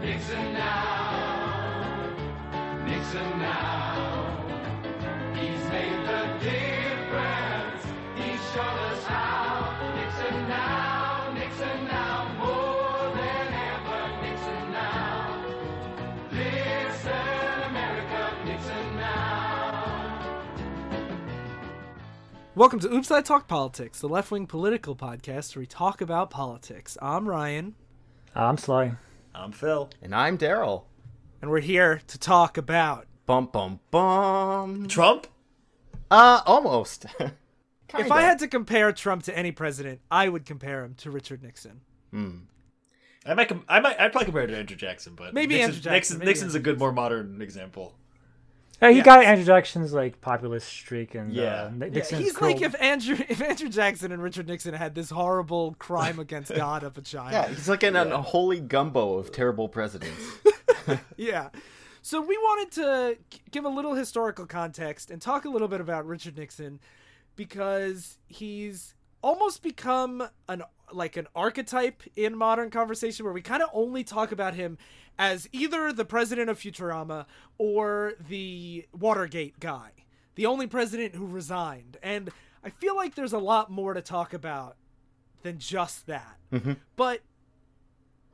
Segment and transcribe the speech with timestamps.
[0.00, 2.16] Nixon now.
[2.86, 4.46] Nixon now.
[5.34, 7.84] He's made the difference.
[8.16, 9.92] He's shown us how.
[9.94, 11.32] Nixon now.
[11.34, 12.32] Nixon now.
[12.38, 14.02] More than ever.
[14.22, 15.44] Nixon now.
[16.32, 18.20] Listen, America.
[18.46, 20.42] Nixon now.
[22.54, 26.30] Welcome to Oops I Talk Politics, the left wing political podcast where we talk about
[26.30, 26.96] politics.
[27.02, 27.74] I'm Ryan,
[28.34, 28.92] I'm Sly.
[29.34, 29.90] I'm Phil.
[30.02, 30.84] And I'm Daryl.
[31.40, 33.06] and we're here to talk about.
[33.26, 34.86] Bum bum bum.
[34.88, 35.26] Trump?
[36.10, 37.06] Uh, almost.
[37.98, 41.42] If I had to compare Trump to any president, I would compare him to Richard
[41.42, 41.80] Nixon.
[43.26, 45.70] I might, com- I might, I'd probably compare it to Andrew Jackson, but Maybe Nixon,
[45.70, 47.96] Andrew Jackson, Nixon, maybe Nixon's a Andrew good, more modern example.
[48.80, 49.04] Hey, he Yeah.
[49.04, 51.64] got Andrew Jackson's like populist streak, and Yeah.
[51.64, 52.48] uh, Ni- Yeah, he's cool.
[52.48, 56.82] like if Andrew if Andrew Jackson and Richard Nixon had this horrible crime against God
[56.82, 57.32] of a child.
[57.32, 60.22] Yeah, he's like an unholy gumbo of terrible presidents.
[61.16, 61.50] Yeah.
[62.02, 63.18] So we wanted to
[63.50, 66.80] give a little historical context and talk a little bit about Richard Nixon
[67.36, 70.62] because he's almost become an
[70.92, 74.76] like an archetype in modern conversation where we kind of only talk about him
[75.18, 77.26] as either the president of Futurama
[77.58, 79.90] or the Watergate guy,
[80.34, 81.98] the only president who resigned.
[82.02, 82.30] And
[82.64, 84.76] I feel like there's a lot more to talk about
[85.42, 86.38] than just that.
[86.52, 86.72] Mm-hmm.
[86.96, 87.20] But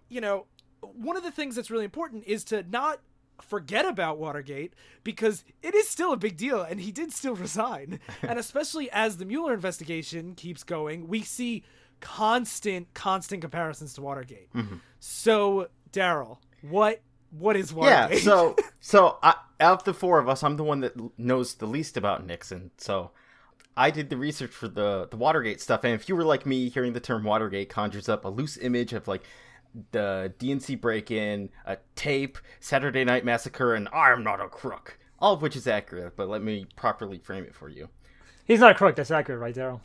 [0.09, 0.47] you know,
[0.81, 3.01] one of the things that's really important is to not
[3.43, 4.75] forget about Watergate
[5.05, 8.01] because it is still a big deal and he did still resign.
[8.23, 11.65] and especially as the Mueller investigation keeps going, we see
[12.01, 14.53] constant constant comparisons to Watergate.
[14.53, 14.77] Mm-hmm.
[15.01, 18.19] So, Daryl, what what is Watergate?
[18.19, 21.55] yeah, so so I, out of the four of us, I'm the one that knows
[21.55, 22.71] the least about Nixon.
[22.79, 23.11] So
[23.77, 26.69] I did the research for the the Watergate stuff, and if you were like me,
[26.69, 29.23] hearing the term Watergate conjures up a loose image of like
[29.93, 34.99] the DNC break-in, a tape, Saturday Night Massacre, and I'm not a crook.
[35.19, 37.89] All of which is accurate, but let me properly frame it for you.
[38.47, 38.97] He's not a crook.
[38.97, 39.81] That's accurate, right, Daryl?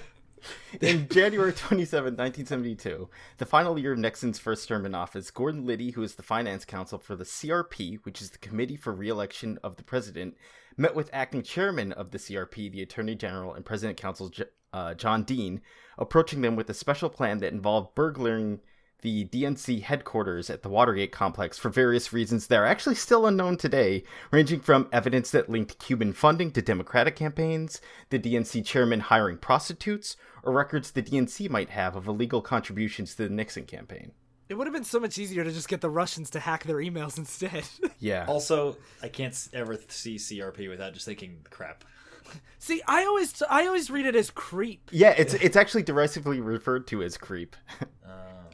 [0.80, 5.92] In January 27, 1972, the final year of Nixon's first term in office, Gordon Liddy,
[5.92, 9.76] who is the finance counsel for the CRP, which is the Committee for Re-election of
[9.76, 10.36] the President,
[10.76, 14.30] met with acting chairman of the CRP, the Attorney General, and President Counsel
[14.72, 15.60] uh, John Dean,
[15.98, 18.60] approaching them with a special plan that involved burglaring
[19.02, 23.56] the DNC headquarters at the Watergate complex for various reasons that are actually still unknown
[23.56, 29.36] today, ranging from evidence that linked Cuban funding to Democratic campaigns, the DNC chairman hiring
[29.38, 34.12] prostitutes, or records the DNC might have of illegal contributions to the Nixon campaign.
[34.48, 36.76] it would have been so much easier to just get the Russians to hack their
[36.76, 37.64] emails instead.
[38.00, 38.26] Yeah.
[38.28, 41.84] Also, I can't ever see CRP without just thinking crap.
[42.58, 44.90] See, I always I always read it as creep.
[44.92, 47.56] Yeah, it's it's actually derisively referred to as creep.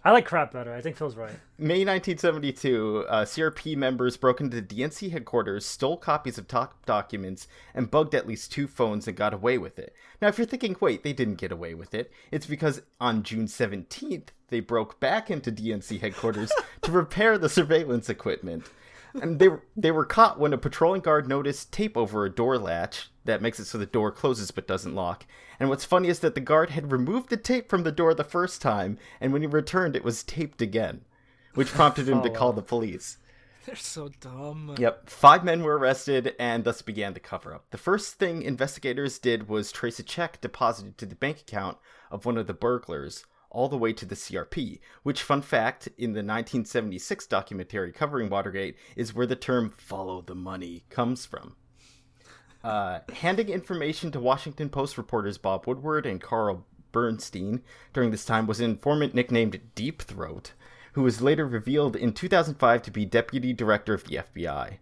[0.07, 0.75] I like crap better.
[0.75, 1.33] I think Phil's right.
[1.57, 7.91] May 1972, uh, CRP members broke into DNC headquarters, stole copies of top documents, and
[7.91, 9.95] bugged at least two phones and got away with it.
[10.21, 13.47] Now, if you're thinking, wait, they didn't get away with it, it's because on June
[13.47, 16.53] 17th, they broke back into DNC headquarters
[16.83, 18.67] to repair the surveillance equipment.
[19.15, 22.59] And they were, they were caught when a patrolling guard noticed tape over a door
[22.59, 25.27] latch that makes it so the door closes but doesn't lock.
[25.59, 28.25] And what's funny is that the guard had removed the tape from the door the
[28.25, 31.03] first time, and when he returned, it was taped again,
[31.55, 32.33] which prompted him to oh.
[32.33, 33.19] call the police.
[33.67, 34.75] They're so dumb.
[34.79, 37.65] Yep, five men were arrested, and thus began the cover up.
[37.71, 41.79] The first thing investigators did was trace a check deposited to the bank account
[42.11, 46.13] of one of the burglars all the way to the CRP, which, fun fact, in
[46.13, 51.57] the 1976 documentary covering Watergate, is where the term follow the money comes from.
[52.65, 58.47] Uh, handing information to Washington Post reporters Bob Woodward and Carl Bernstein during this time
[58.47, 60.53] was an informant nicknamed Deep Throat,
[60.95, 64.79] who was later revealed in 2005 to be deputy director of the FBI.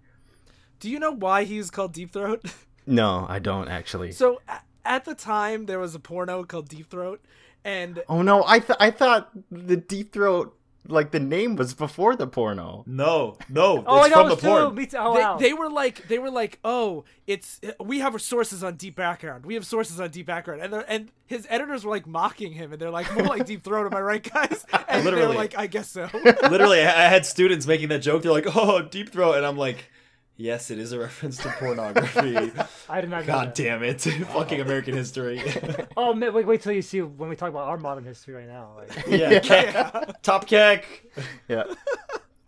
[0.79, 2.45] Do you know why he he's called Deep Throat?
[2.85, 4.11] No, I don't actually.
[4.11, 7.21] So a- at the time, there was a porno called Deep Throat,
[7.65, 12.17] and oh no, I th- I thought the Deep Throat like the name was before
[12.17, 12.83] the porno.
[12.87, 14.75] No, no, Oh, I it's know from the porn.
[14.75, 14.97] Me too.
[14.99, 15.37] Oh, they, wow.
[15.37, 19.55] they were like they were like oh it's we have sources on deep background we
[19.55, 22.91] have sources on deep background and and his editors were like mocking him and they're
[22.91, 25.37] like more like deep throat am i right guys and they're Literally.
[25.37, 26.09] like i guess so
[26.51, 28.23] Literally, I I had students making that joke.
[28.23, 29.91] They're like, "Oh, deep throat," and I'm like,
[30.37, 32.53] "Yes, it is a reference to pornography."
[32.89, 33.27] I did not.
[33.27, 33.55] God that.
[33.55, 34.01] damn it!
[34.33, 35.43] Fucking American history.
[35.97, 38.49] Oh, man, wait, wait till you see when we talk about our modern history right
[38.49, 38.71] now.
[38.77, 40.23] Like, yeah, keck.
[40.23, 41.05] top keck.
[41.49, 41.65] Yeah.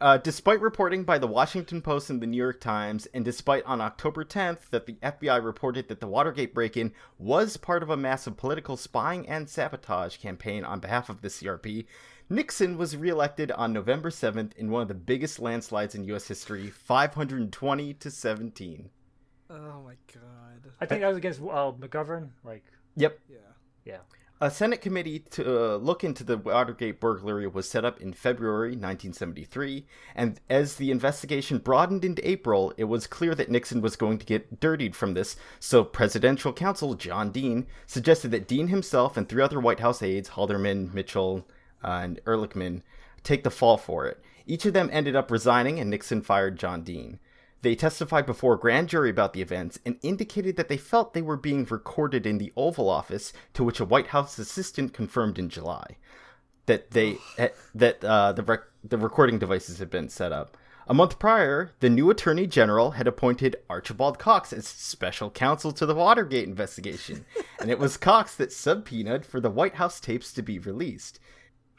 [0.01, 3.81] Uh, despite reporting by the Washington Post and the New York Times, and despite on
[3.81, 7.97] October 10th that the FBI reported that the Watergate break in was part of a
[7.97, 11.87] massive political spying and sabotage campaign on behalf of the CRP,
[12.31, 16.27] Nixon was reelected on November 7th in one of the biggest landslides in U.S.
[16.27, 18.91] history, 520 to 17.
[19.51, 20.73] Oh my god.
[20.81, 22.31] I think that was against uh, McGovern.
[22.43, 22.65] Like,
[22.97, 23.19] Yep.
[23.29, 23.37] Yeah.
[23.85, 23.99] yeah.
[24.41, 28.71] A Senate committee to uh, look into the Watergate burglary was set up in February
[28.71, 29.87] 1973,
[30.17, 34.27] and as the investigation broadened into April, it was clear that Nixon was going to
[34.27, 39.43] get dirtied from this, so presidential counsel John Dean suggested that Dean himself and three
[39.43, 41.47] other White House aides, Haldeman, Mitchell,
[41.85, 42.83] uh, and Ehrlichman,
[43.23, 44.23] take the fall for it.
[44.47, 47.19] Each of them ended up resigning, and Nixon fired John Dean.
[47.63, 51.23] They testified before a grand jury about the events and indicated that they felt they
[51.23, 55.49] were being recorded in the Oval Office, to which a White House assistant confirmed in
[55.49, 55.97] July
[56.67, 57.19] that they
[57.75, 60.57] that uh, the rec- the recording devices had been set up.
[60.87, 65.87] A month prior, the new Attorney General had appointed Archibald Cox as special counsel to
[65.87, 67.25] the Watergate investigation,
[67.59, 71.19] and it was Cox that subpoenaed for the White House tapes to be released.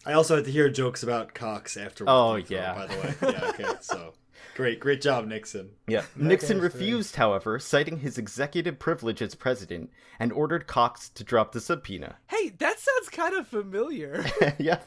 [0.06, 2.06] I also had to hear jokes about Cox after.
[2.08, 2.74] Oh, Deep Throat, yeah.
[2.74, 3.50] By the way, yeah.
[3.50, 4.14] Okay, so
[4.56, 5.72] great, great job, Nixon.
[5.88, 6.04] Yeah.
[6.16, 6.74] Nixon guy's great.
[6.74, 12.18] refused, however, citing his executive privilege as president, and ordered Cox to drop the subpoena.
[12.28, 14.24] Hey, that sounds kind of familiar.
[14.60, 14.80] yeah.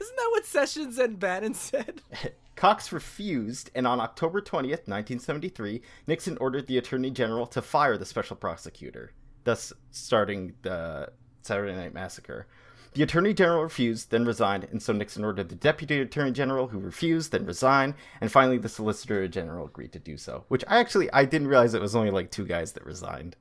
[0.00, 2.02] Isn't that what Sessions and Bannon said?
[2.56, 8.06] Cox refused, and on October 20th, 1973, Nixon ordered the Attorney General to fire the
[8.06, 9.12] special prosecutor,
[9.44, 11.10] thus starting the
[11.42, 12.46] Saturday Night Massacre.
[12.96, 16.78] The Attorney General refused, then resigned, and so Nixon ordered the Deputy Attorney General, who
[16.78, 20.46] refused, then resigned, and finally the Solicitor General agreed to do so.
[20.48, 23.36] Which I actually I didn't realize it was only like two guys that resigned.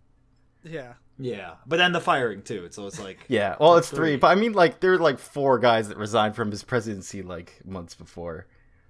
[0.61, 0.95] Yeah.
[1.17, 2.67] Yeah, but then the firing too.
[2.71, 4.15] So it's like Yeah, well, it's three, three.
[4.17, 7.61] but I mean, like there are like four guys that resigned from his presidency like
[7.63, 8.47] months before.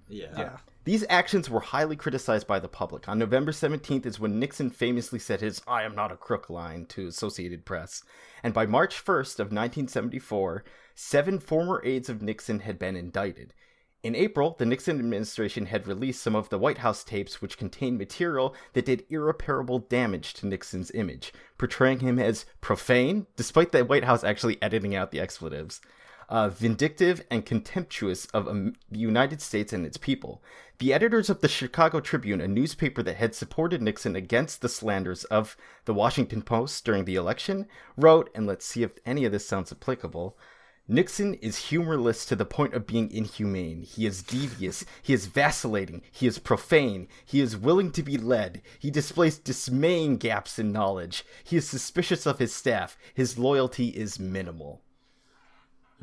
[0.08, 0.56] Yeah, Yeah.
[0.84, 3.08] These actions were highly criticized by the public.
[3.08, 6.86] On November 17th is when Nixon famously said his I am not a crook line
[6.90, 8.04] to Associated Press.
[8.44, 10.62] And by March 1st of 1974,
[10.94, 13.52] seven former aides of Nixon had been indicted.
[14.04, 17.98] In April, the Nixon administration had released some of the White House tapes which contained
[17.98, 24.04] material that did irreparable damage to Nixon's image, portraying him as profane, despite the White
[24.04, 25.80] House actually editing out the expletives
[26.28, 30.42] uh, vindictive and contemptuous of um, the United States and its people.
[30.78, 35.24] The editors of the Chicago Tribune, a newspaper that had supported Nixon against the slanders
[35.24, 35.56] of
[35.86, 39.72] the Washington Post during the election, wrote, and let's see if any of this sounds
[39.72, 40.36] applicable.
[40.88, 43.82] Nixon is humorless to the point of being inhumane.
[43.82, 44.84] He is devious.
[45.02, 46.02] He is vacillating.
[46.12, 47.08] He is profane.
[47.24, 48.62] He is willing to be led.
[48.78, 51.24] He displays dismaying gaps in knowledge.
[51.42, 52.96] He is suspicious of his staff.
[53.14, 54.82] His loyalty is minimal.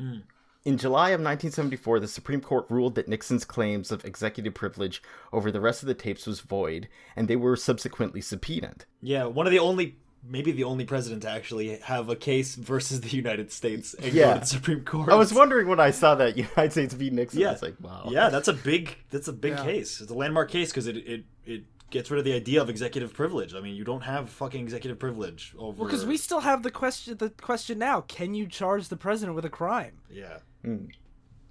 [0.00, 0.22] Mm.
[0.64, 5.02] In July of 1974, the Supreme Court ruled that Nixon's claims of executive privilege
[5.32, 8.86] over the rest of the tapes was void, and they were subsequently subpoenaed.
[9.02, 9.24] yeah.
[9.24, 9.96] One of the only,
[10.26, 14.28] maybe the only president to actually have a case versus the United States and Yeah.
[14.28, 15.10] go to the Supreme Court.
[15.10, 17.10] I was wondering when I saw that United States v.
[17.10, 17.40] Nixon.
[17.40, 17.48] Yeah.
[17.50, 18.08] I was like, wow.
[18.10, 19.64] Yeah, that's a big that's a big Yeah.
[19.64, 20.00] case.
[20.00, 23.12] It's a landmark case because it, it it gets rid of the idea of executive
[23.14, 23.54] privilege.
[23.54, 25.80] I mean, you don't have fucking executive privilege over.
[25.80, 27.16] Well, because we still have the question.
[27.16, 29.98] The question now: Can you charge the president with a crime?
[30.10, 30.38] yeah.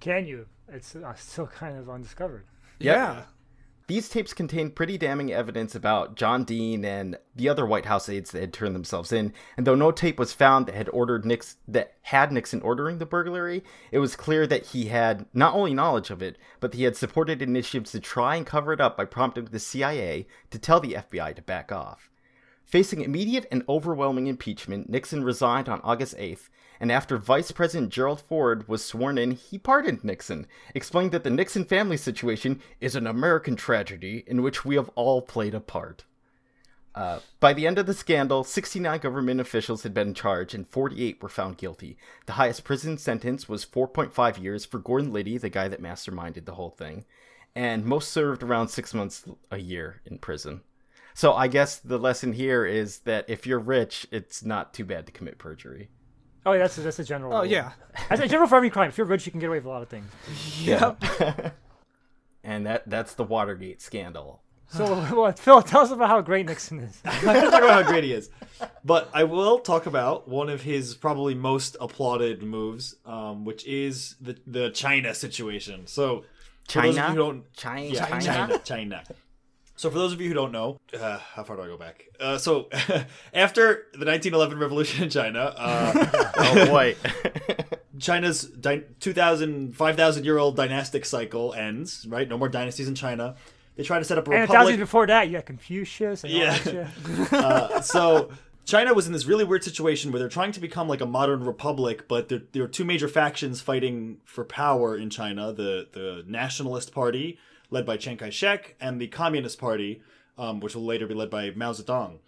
[0.00, 0.46] Can you?
[0.68, 2.44] It's uh, still kind of undiscovered.
[2.78, 3.22] Yeah.
[3.86, 8.30] These tapes contain pretty damning evidence about John Dean and the other White House aides
[8.30, 9.34] that had turned themselves in.
[9.58, 13.04] And though no tape was found that had ordered Nix that had Nixon ordering the
[13.04, 16.96] burglary, it was clear that he had not only knowledge of it, but he had
[16.96, 20.94] supported initiatives to try and cover it up by prompting the CIA to tell the
[20.94, 22.08] FBI to back off.
[22.64, 26.48] Facing immediate and overwhelming impeachment, Nixon resigned on August 8th,
[26.80, 31.30] and after Vice President Gerald Ford was sworn in, he pardoned Nixon, explaining that the
[31.30, 36.04] Nixon family situation is an American tragedy in which we have all played a part.
[36.94, 41.22] Uh, by the end of the scandal, 69 government officials had been charged and 48
[41.22, 41.98] were found guilty.
[42.26, 46.54] The highest prison sentence was 4.5 years for Gordon Liddy, the guy that masterminded the
[46.54, 47.04] whole thing,
[47.54, 50.62] and most served around six months a year in prison.
[51.14, 55.06] So I guess the lesson here is that if you're rich, it's not too bad
[55.06, 55.88] to commit perjury.
[56.46, 57.32] Oh, yeah, that's that's a general.
[57.32, 57.46] Oh rule.
[57.46, 57.72] yeah.
[58.08, 58.88] That's a general for every crime.
[58.90, 60.10] If you're rich, you can get away with a lot of things.
[60.60, 61.02] Yep.
[62.44, 64.42] And that that's the Watergate scandal.
[64.68, 64.84] So,
[65.16, 67.00] well, Phil, tell us about how great Nixon is.
[67.04, 68.28] I'm talk about how great he is,
[68.84, 74.16] but I will talk about one of his probably most applauded moves, um, which is
[74.20, 75.86] the the China situation.
[75.86, 76.24] So,
[76.64, 77.08] for China?
[77.10, 77.86] you don't, China?
[77.86, 78.24] yeah, China?
[78.24, 79.04] China, China.
[79.76, 82.04] So, for those of you who don't know, uh, how far do I go back?
[82.20, 82.68] Uh, so,
[83.34, 86.94] after the 1911 revolution in China, uh, oh boy.
[87.98, 92.28] China's di- 2,000, 5,000 year old dynastic cycle ends, right?
[92.28, 93.36] No more dynasties in China.
[93.76, 94.60] They try to set up a And a republic.
[94.66, 96.58] thousand before that, you had Confucius and all Yeah.
[96.58, 97.32] that shit.
[97.32, 98.30] Uh, so
[98.64, 101.44] China was in this really weird situation where they're trying to become like a modern
[101.44, 106.24] republic, but there, there are two major factions fighting for power in China: the the
[106.26, 107.38] Nationalist Party,
[107.74, 110.00] led by Chiang Kai-shek, and the Communist Party,
[110.38, 112.20] um, which will later be led by Mao Zedong.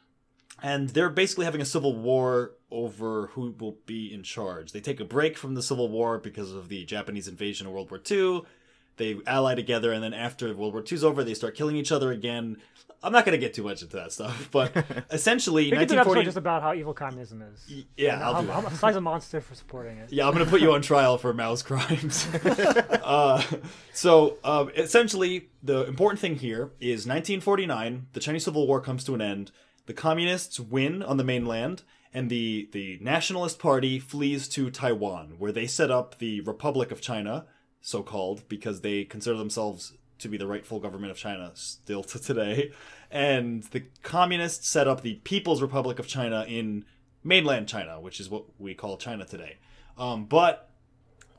[0.63, 4.73] And they're basically having a civil war over who will be in charge.
[4.73, 7.91] They take a break from the civil war because of the Japanese invasion of World
[7.91, 8.43] War II.
[8.97, 12.13] They ally together, and then after World War II's over, they start killing each other
[12.13, 12.57] again.
[13.03, 14.73] I'm not going to get too much into that stuff, but
[15.11, 16.25] essentially, We could do an episode 1940.
[16.25, 17.85] just about how evil communism is.
[17.97, 18.53] yeah, I'll how, do that.
[18.55, 20.13] how much size a monster for supporting it.
[20.13, 22.27] Yeah, I'm gonna put you on trial for Mao's crimes.
[22.45, 23.43] uh,
[23.93, 28.07] so um, essentially, the important thing here is 1949.
[28.13, 29.51] The Chinese Civil War comes to an end.
[29.85, 35.53] The communists win on the mainland, and the the Nationalist Party flees to Taiwan, where
[35.53, 37.47] they set up the Republic of China,
[37.87, 42.19] so called because they consider themselves to be the rightful government of China still to
[42.19, 42.73] today.
[43.13, 46.85] And the communists set up the People's Republic of China in
[47.23, 49.59] mainland China, which is what we call China today.
[49.97, 50.69] Um, but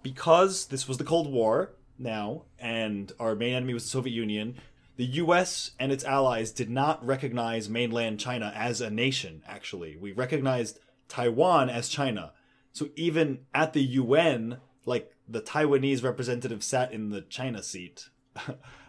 [0.03, 4.55] because this was the Cold War now, and our main enemy was the Soviet Union,
[4.95, 9.97] the US and its allies did not recognize mainland China as a nation, actually.
[9.97, 12.31] We recognized Taiwan as China.
[12.71, 18.09] So even at the UN, like the Taiwanese representative sat in the China seat.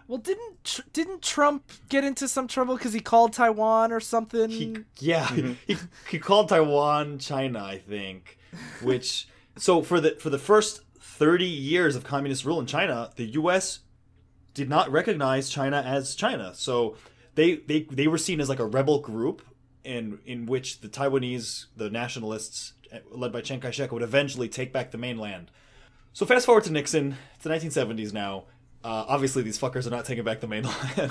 [0.08, 4.48] Well, didn't tr- didn't Trump get into some trouble because he called Taiwan or something?
[4.48, 5.52] He, yeah, mm-hmm.
[5.66, 5.76] he,
[6.10, 8.38] he called Taiwan China, I think.
[8.80, 9.28] Which
[9.58, 13.80] so for the for the first thirty years of communist rule in China, the U.S.
[14.54, 16.54] did not recognize China as China.
[16.54, 16.96] So
[17.34, 19.42] they they they were seen as like a rebel group,
[19.84, 24.72] in in which the Taiwanese, the nationalists, eh, led by Chiang Kai-shek, would eventually take
[24.72, 25.50] back the mainland.
[26.12, 27.16] So fast forward to Nixon.
[27.34, 28.44] It's the 1970s now.
[28.82, 31.10] Uh, obviously, these fuckers are not taking back the mainland.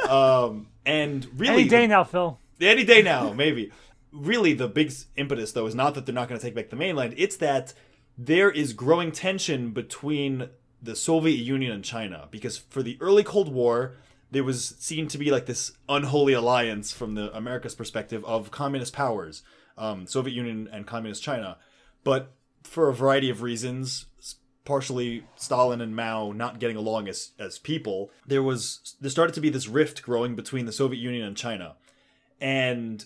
[0.08, 2.38] um, and really, Any day now, Phil.
[2.60, 3.70] any day now, maybe.
[4.12, 6.76] Really, the big impetus, though, is not that they're not going to take back the
[6.76, 7.14] mainland.
[7.16, 7.72] It's that
[8.16, 10.48] there is growing tension between
[10.82, 12.26] the Soviet Union and China.
[12.30, 13.94] Because for the early Cold War,
[14.30, 18.92] there was seen to be like this unholy alliance from the America's perspective of communist
[18.92, 19.42] powers,
[19.76, 21.58] um, Soviet Union and communist China.
[22.02, 22.32] But
[22.68, 24.06] for a variety of reasons,
[24.64, 29.40] partially Stalin and Mao not getting along as as people, there was there started to
[29.40, 31.76] be this rift growing between the Soviet Union and China
[32.40, 33.04] and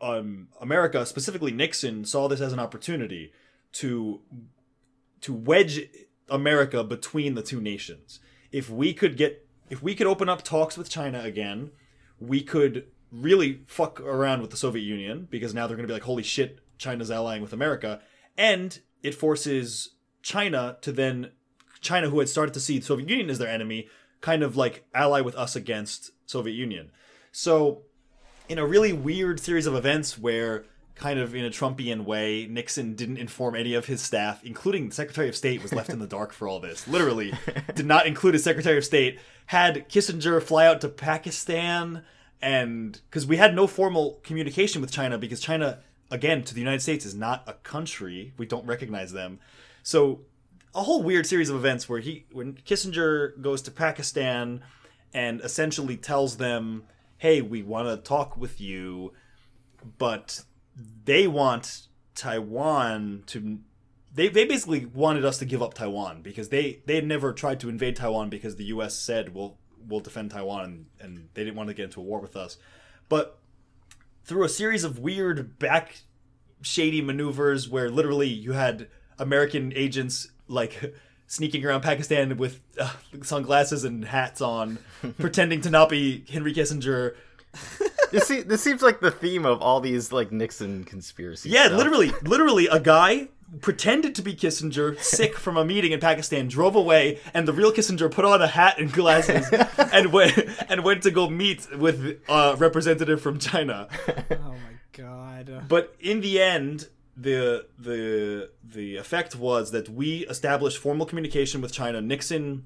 [0.00, 3.32] um, America, specifically Nixon, saw this as an opportunity
[3.72, 4.20] to
[5.20, 5.88] to wedge
[6.28, 8.20] America between the two nations.
[8.52, 11.70] If we could get, if we could open up talks with China again,
[12.18, 15.94] we could really fuck around with the Soviet Union because now they're going to be
[15.94, 18.00] like, holy shit, China's allying with America,
[18.36, 19.90] and it forces
[20.22, 21.30] China to then
[21.80, 23.88] China, who had started to see the Soviet Union as their enemy,
[24.20, 26.90] kind of like ally with us against Soviet Union.
[27.32, 27.82] So
[28.48, 30.64] in a really weird series of events where
[30.94, 34.94] kind of in a trumpian way nixon didn't inform any of his staff including the
[34.94, 37.34] secretary of state was left in the dark for all this literally
[37.74, 42.02] did not include his secretary of state had kissinger fly out to pakistan
[42.40, 46.80] and because we had no formal communication with china because china again to the united
[46.80, 49.38] states is not a country we don't recognize them
[49.82, 50.20] so
[50.76, 54.62] a whole weird series of events where he when Kissinger goes to Pakistan
[55.14, 56.84] and essentially tells them,
[57.16, 59.14] "Hey, we want to talk with you,
[59.96, 60.44] but
[61.04, 63.58] they want Taiwan to
[64.14, 67.58] they they basically wanted us to give up Taiwan because they they had never tried
[67.60, 69.56] to invade Taiwan because the US said we'll
[69.88, 72.58] we'll defend Taiwan and, and they didn't want to get into a war with us.
[73.08, 73.38] But
[74.26, 76.02] through a series of weird back
[76.60, 80.94] shady maneuvers where literally you had American agents like
[81.26, 82.92] sneaking around Pakistan with uh,
[83.22, 84.78] sunglasses and hats on,
[85.18, 87.14] pretending to not be Henry Kissinger.
[88.12, 91.52] This, this seems like the theme of all these like Nixon conspiracies.
[91.52, 93.28] Yeah, literally, literally, a guy
[93.60, 97.72] pretended to be Kissinger, sick from a meeting in Pakistan, drove away, and the real
[97.72, 99.48] Kissinger put on a hat and glasses
[99.92, 100.38] and went
[100.68, 103.88] and went to go meet with a representative from China.
[104.08, 105.64] oh my god.
[105.68, 111.72] But in the end, the the the effect was that we established formal communication with
[111.72, 112.00] China.
[112.00, 112.64] Nixon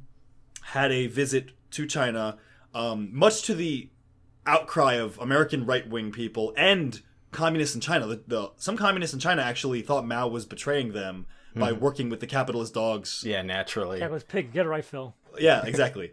[0.62, 2.38] had a visit to China,
[2.74, 3.88] um, much to the
[4.46, 8.06] outcry of American right wing people and communists in China.
[8.06, 12.20] The, the some communists in China actually thought Mao was betraying them by working with
[12.20, 13.98] the capitalist dogs Yeah, naturally.
[13.98, 14.52] That was pig.
[14.52, 15.14] Get it right, Phil.
[15.38, 16.12] yeah, exactly.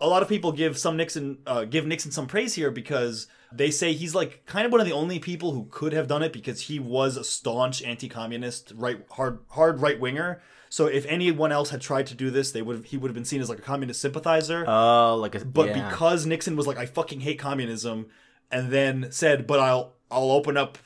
[0.00, 3.70] a lot of people give some Nixon uh, give Nixon some praise here because they
[3.70, 6.32] say he's like kind of one of the only people who could have done it
[6.32, 10.42] because he was a staunch anti-communist, right hard hard right winger.
[10.68, 13.24] So if anyone else had tried to do this, they would he would have been
[13.24, 14.64] seen as like a communist sympathizer.
[14.66, 15.88] Oh, like a but yeah.
[15.88, 18.06] because Nixon was like I fucking hate communism
[18.50, 20.78] and then said but I'll I'll open up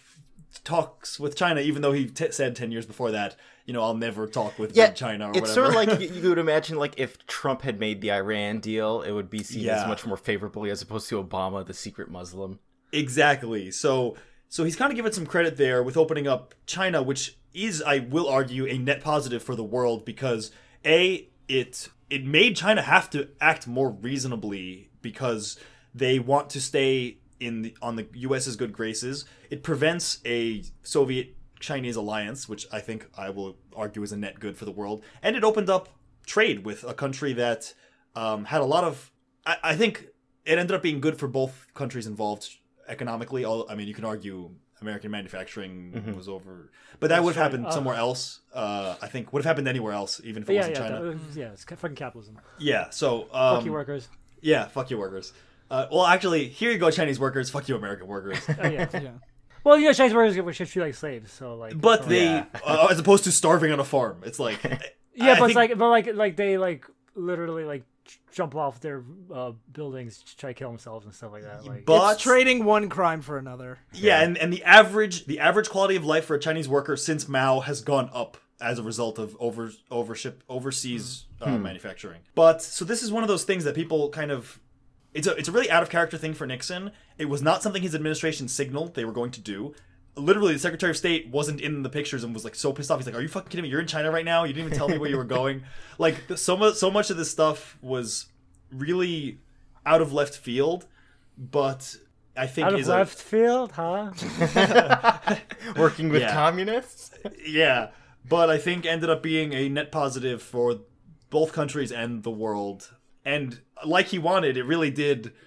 [0.64, 3.94] talks with China, even though he t- said ten years before that, you know, I'll
[3.96, 5.54] never talk with Yeah, China or it's whatever.
[5.54, 9.02] sort of like you, you would imagine, like if Trump had made the Iran deal,
[9.02, 9.82] it would be seen Yeah.
[9.82, 12.58] as much more favorably as opposed to Obama, the secret Muslim.
[12.92, 13.70] Exactly.
[13.70, 14.16] So
[14.48, 17.98] so he's kind of given some credit there with opening up China, which is, I
[17.98, 20.50] will argue, a net positive for the world because
[20.84, 25.58] a it it made China have to act more reasonably because
[25.94, 29.24] they want to stay in the, on the U.S.'s good graces.
[29.50, 34.38] It prevents a Soviet Chinese alliance, which I think I will argue is a net
[34.40, 35.88] good for the world, and it opened up
[36.26, 37.72] trade with a country that
[38.14, 39.10] um, had a lot of.
[39.46, 40.06] I, I think
[40.44, 42.48] it ended up being good for both countries involved
[42.88, 43.44] economically.
[43.44, 47.50] All I mean, you can argue American manufacturing was over, but that would have right.
[47.50, 48.40] happened Uh, somewhere else.
[48.54, 51.02] Uh, I think would have happened anywhere else, even if it yeah, wasn't yeah, China.
[51.02, 51.52] that was- yeah.
[51.52, 52.38] It's fucking capitalism.
[52.58, 52.90] Yeah.
[52.90, 54.08] So um, Fuck you, workers.
[54.40, 55.32] yeah, fuck you, workers.
[55.70, 57.50] Uh, well, actually, here you go, Chinese workers.
[57.50, 58.38] Fuck you, American workers.
[58.48, 58.88] Oh, yeah.
[58.92, 59.10] Yeah.
[59.64, 61.78] well, you know, Chinese workers get treated like slaves, so like.
[61.80, 62.44] But it's they, Yeah.
[62.64, 64.62] uh, as opposed to starving on a farm, it's like
[65.14, 67.82] Yeah, I but it's think- like, but like, like they like literally like
[68.32, 69.02] jump off their
[69.34, 71.66] uh, buildings, to try to kill themselves and stuff like that.
[71.66, 73.78] Like, But it's trading one crime for another.
[73.92, 77.28] yeah, and, and the average the average quality of life for a Chinese worker since
[77.28, 82.20] Mao has gone up as a result of over overship overseas uh, manufacturing.
[82.34, 84.58] But so this is one of those things that people kind of
[85.18, 86.92] it's a it's a really out of character thing for Nixon.
[87.18, 89.74] It was not something his administration signaled they were going to do.
[90.16, 92.98] Literally, the Secretary of State wasn't in the pictures and was like so pissed off.
[92.98, 93.68] He's like, "Are you fucking kidding me?
[93.68, 94.44] You're in China right now.
[94.44, 95.62] You didn't even tell me where you were going."
[95.98, 98.26] Like so much so much of this stuff was
[98.72, 99.38] really
[99.86, 100.86] out of left field,
[101.36, 101.96] but
[102.36, 104.12] I think out of is left field, huh?
[105.76, 106.32] Working with Yeah.
[106.32, 107.10] communists?
[107.46, 107.90] yeah,
[108.28, 110.80] but I think ended up being a net positive for
[111.30, 112.94] both countries and the world.
[113.28, 115.32] And like he wanted, it really did.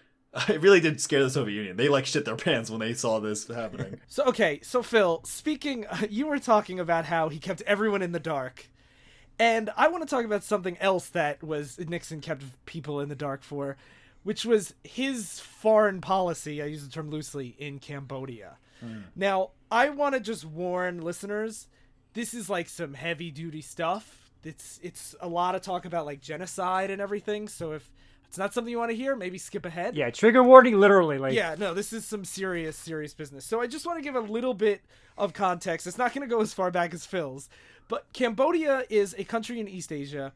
[0.48, 1.76] It really did scare the Soviet Union.
[1.76, 4.00] They like shit their pants when they saw this happening.
[4.08, 8.20] So okay, so Phil, speaking, you were talking about how he kept everyone in the
[8.20, 8.70] dark,
[9.38, 13.16] and I want to talk about something else that was Nixon kept people in the
[13.16, 13.76] dark for,
[14.24, 16.62] which was his foreign policy.
[16.62, 18.58] I use the term loosely in Cambodia.
[18.80, 19.02] Hmm.
[19.18, 21.68] Now, I want to just warn listeners:
[22.14, 24.21] this is like some heavy duty stuff.
[24.44, 27.48] It's it's a lot of talk about like genocide and everything.
[27.48, 27.92] So if
[28.32, 29.96] it's not something you want to hear, maybe skip ahead.
[29.96, 31.18] yeah, trigger warning, literally.
[31.18, 33.44] Like, Yeah, no, this is some serious, serious business.
[33.44, 34.82] So I just want to give a little bit
[35.18, 35.86] of context.
[35.86, 37.50] It's not going to go as far back as Phil's,
[37.90, 40.32] but Cambodia is a country in East Asia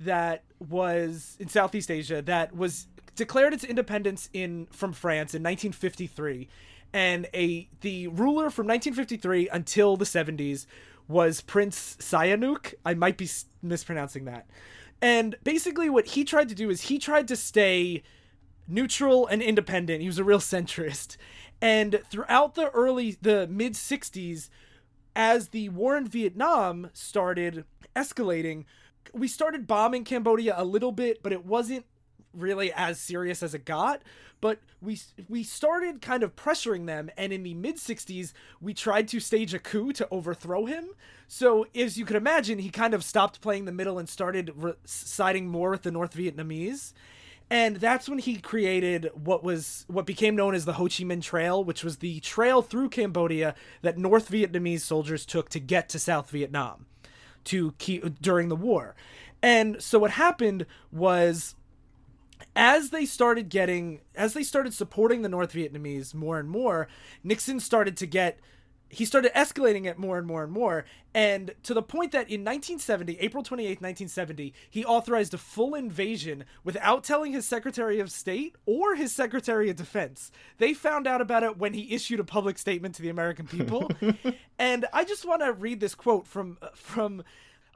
[0.00, 6.48] that was in Southeast Asia that was declared its independence in from France in 1953,
[6.92, 10.66] and a the ruler from 1953 until the 70s
[11.08, 12.74] was Prince Sihanouk.
[12.84, 13.28] I might be
[13.62, 14.46] mispronouncing that.
[15.00, 18.02] And basically, what he tried to do is he tried to stay
[18.68, 20.00] neutral and independent.
[20.00, 21.16] He was a real centrist.
[21.60, 24.48] And throughout the early, the mid 60s,
[25.14, 27.64] as the war in Vietnam started
[27.94, 28.64] escalating,
[29.12, 31.86] we started bombing Cambodia a little bit, but it wasn't
[32.36, 34.02] really as serious as it got.
[34.40, 39.08] But we we started kind of pressuring them, and in the mid 60s, we tried
[39.08, 40.88] to stage a coup to overthrow him.
[41.26, 44.74] So, as you could imagine, he kind of stopped playing the middle and started re-
[44.84, 46.92] siding more with the North Vietnamese
[47.48, 51.22] and that's when he created what was what became known as the Ho Chi Minh
[51.22, 55.98] Trail, which was the trail through Cambodia that North Vietnamese soldiers took to get to
[55.98, 56.86] South Vietnam
[57.44, 58.96] to keep during the war.
[59.42, 61.54] And so what happened was
[62.56, 66.88] as they started getting as they started supporting the North Vietnamese more and more,
[67.22, 68.40] Nixon started to get
[68.88, 70.84] he started escalating it more and more and more.
[71.12, 76.44] And to the point that in 1970 april 28 1970 he authorized a full invasion
[76.64, 80.30] without telling his secretary of state or his secretary of defense.
[80.58, 83.90] They found out about it when he issued a public statement to the american people.
[84.58, 87.22] And i just want to read this quote from from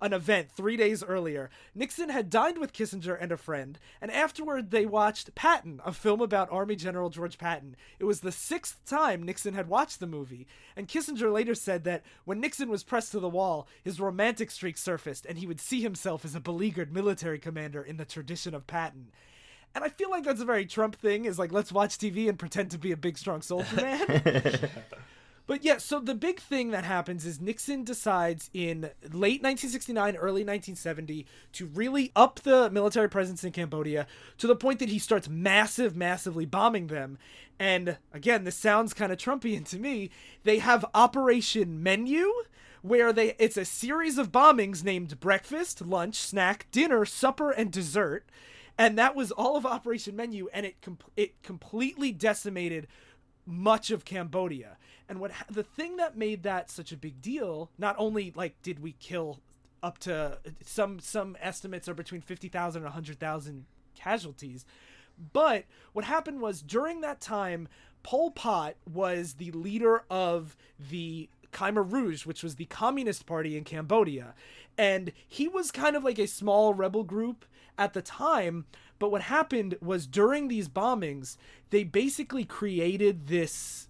[0.00, 1.50] an event three days earlier.
[1.74, 6.20] Nixon had dined with Kissinger and a friend, and afterward they watched Patton, a film
[6.20, 7.76] about Army General George Patton.
[7.98, 12.02] It was the sixth time Nixon had watched the movie, and Kissinger later said that
[12.24, 15.80] when Nixon was pressed to the wall, his romantic streak surfaced, and he would see
[15.80, 19.08] himself as a beleaguered military commander in the tradition of Patton.
[19.74, 22.38] And I feel like that's a very Trump thing, is like, let's watch TV and
[22.38, 24.70] pretend to be a big, strong soldier man.
[25.50, 30.44] But yeah, so the big thing that happens is Nixon decides in late 1969, early
[30.44, 34.06] 1970 to really up the military presence in Cambodia
[34.38, 37.18] to the point that he starts massive, massively bombing them.
[37.58, 40.10] And again, this sounds kind of Trumpian to me.
[40.44, 42.32] They have Operation Menu,
[42.82, 48.24] where they it's a series of bombings named breakfast, lunch, snack, dinner, supper, and dessert.
[48.78, 52.86] And that was all of Operation Menu, and it com- it completely decimated
[53.44, 54.76] much of Cambodia.
[55.11, 58.62] And what ha- the thing that made that such a big deal, not only like
[58.62, 59.40] did we kill
[59.83, 64.64] up to some some estimates are between 50,000 and 100,000 casualties,
[65.33, 67.66] but what happened was during that time
[68.05, 73.64] Pol Pot was the leader of the Khmer Rouge, which was the communist party in
[73.64, 74.35] Cambodia.
[74.79, 77.44] And he was kind of like a small rebel group
[77.77, 78.66] at the time.
[79.01, 81.37] But what happened was during these bombings,
[81.70, 83.88] they basically created this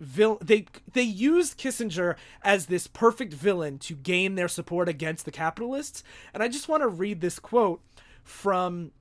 [0.00, 6.02] they they used Kissinger as this perfect villain to gain their support against the capitalists.
[6.32, 7.82] And I just want to read this quote
[8.22, 8.92] from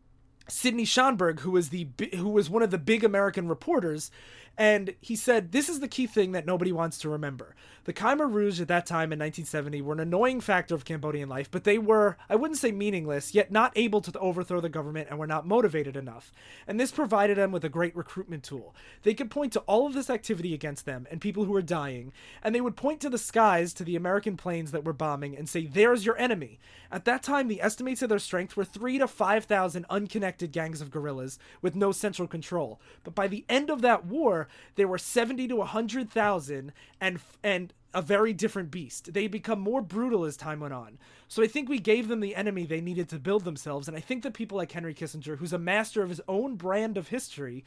[0.50, 4.12] Sydney Schanberg, who was the who was one of the big American reporters,
[4.60, 7.56] and he said, "This is the key thing that nobody wants to remember.
[7.86, 11.50] The Khmer Rouge at that time in 1970 were an annoying factor of Cambodian life,
[11.50, 15.17] but they were, I wouldn't say meaningless, yet not able to overthrow the government and
[15.17, 16.32] were not motivated enough.
[16.67, 18.76] And this provided them with a great recruitment tool.
[19.04, 22.12] They could point to all of this activity against them and people who were dying,
[22.43, 25.48] and they would point to the skies to the American planes that were bombing and
[25.48, 26.60] say, "There's your enemy."
[26.91, 30.82] At that time, the estimates of their strength were three to five thousand unconnected gangs
[30.82, 32.82] of guerrillas with no central control.
[33.04, 37.74] But by the end of that war, there were seventy to hundred thousand, and and
[37.94, 39.14] a very different beast.
[39.14, 41.00] They become more brutal as time went on.
[41.28, 44.00] So I think we gave them the enemy they needed to build themselves, and I
[44.00, 47.64] think that people like Henry Kissinger, who's a master of his own brand of history,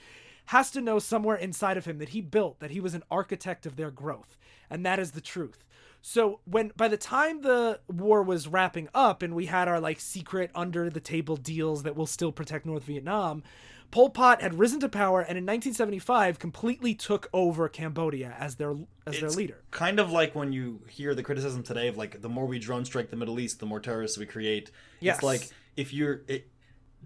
[0.46, 3.66] has to know somewhere inside of him that he built, that he was an architect
[3.66, 4.36] of their growth,
[4.70, 5.64] and that is the truth.
[6.02, 10.00] So when by the time the war was wrapping up and we had our like
[10.00, 13.44] secret under the table deals that will still protect North Vietnam,
[13.92, 18.74] Pol Pot had risen to power and in 1975 completely took over Cambodia as their
[19.06, 19.62] as their It's leader.
[19.70, 22.86] Kind of like when you hear the criticism today of like the more we drone
[22.86, 24.70] strike the Middle East, the more terrorists we create.
[25.00, 25.16] Yes.
[25.16, 26.48] It's like if you're it,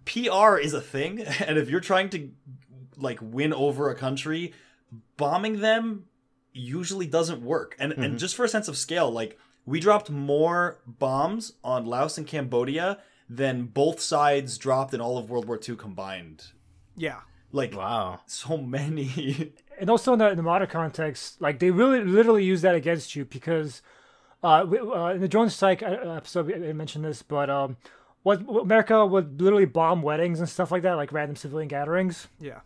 [0.05, 2.31] PR is a thing, and if you're trying to
[2.97, 4.55] like win over a country,
[5.17, 6.05] bombing them
[6.53, 7.75] usually doesn't work.
[7.81, 8.17] And and mm-hmm.
[8.17, 12.99] just for a sense of scale, like we dropped more bombs on Laos and Cambodia
[13.29, 16.53] than both sides dropped in all of World War II combined.
[16.97, 17.21] Yeah.
[17.53, 18.21] Like Wow.
[18.27, 19.53] so many.
[19.81, 23.15] and also in the, in the modern context, like they really literally use that against
[23.17, 23.83] you because
[24.43, 27.77] uh, we- uh, in the drone strike uh, episode, I mentioned this, but um,
[28.23, 32.29] what America would literally bomb weddings and stuff like that, like random civilian gatherings.
[32.41, 32.61] Yeah.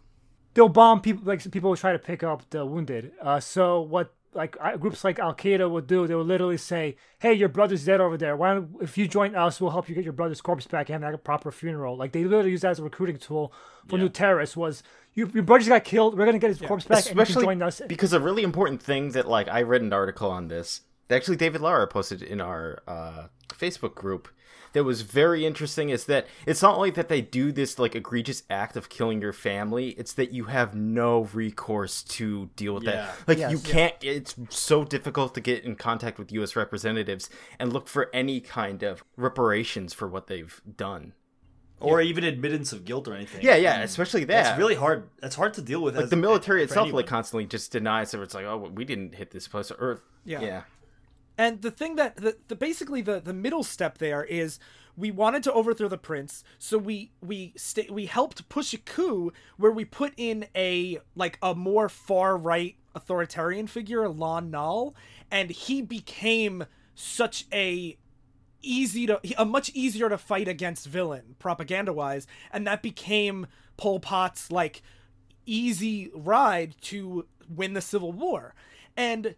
[0.55, 3.13] They'll bomb people, like people will try to pick up the wounded.
[3.23, 6.97] Uh, so what like uh, groups like Al Qaeda would do, they would literally say,
[7.19, 8.37] "Hey, your brother's dead over there.
[8.37, 11.03] Why don't if you join us, we'll help you get your brother's corpse back and
[11.03, 13.53] have a proper funeral." Like they literally use that as a recruiting tool
[13.89, 14.57] for new terrorists.
[14.57, 14.83] Was
[15.15, 16.17] you, your brother just got killed?
[16.17, 17.83] We're gonna get his corpse back, and you Especially can join us.
[17.89, 21.61] because a really important thing that like I read an article on this actually David
[21.61, 24.29] Lara posted in our uh, Facebook group
[24.73, 28.43] that was very interesting is that it's not only that they do this like egregious
[28.49, 33.13] act of killing your family, it's that you have no recourse to deal with Yeah.
[33.27, 33.29] that.
[33.41, 37.29] Like you can't it's so difficult to get in contact with US representatives
[37.59, 41.15] and look for any kind of reparations for what they've done.
[41.83, 43.41] or even admittance of guilt or anything.
[43.43, 44.45] Yeah, yeah, especially that.
[44.45, 45.09] That's really hard.
[45.23, 45.95] That's hard to deal with.
[45.97, 46.97] like as, the military itself anyone.
[47.03, 48.21] like constantly just denies it.
[48.21, 50.43] It's like, oh, we didn't hit this place or Yeah.
[50.43, 50.63] yeah.
[51.41, 54.59] And the thing that the, the basically the the middle step there is
[54.95, 59.33] we wanted to overthrow the prince, so we we sta we helped push a coup
[59.57, 64.95] where we put in a like a more far right authoritarian figure, Lon Nol,
[65.31, 67.97] and he became such a
[68.61, 73.47] easy to a much easier to fight against villain propaganda wise and that became
[73.79, 74.83] Pol Pot's like
[75.47, 78.55] easy ride to win the civil war.
[78.95, 79.35] And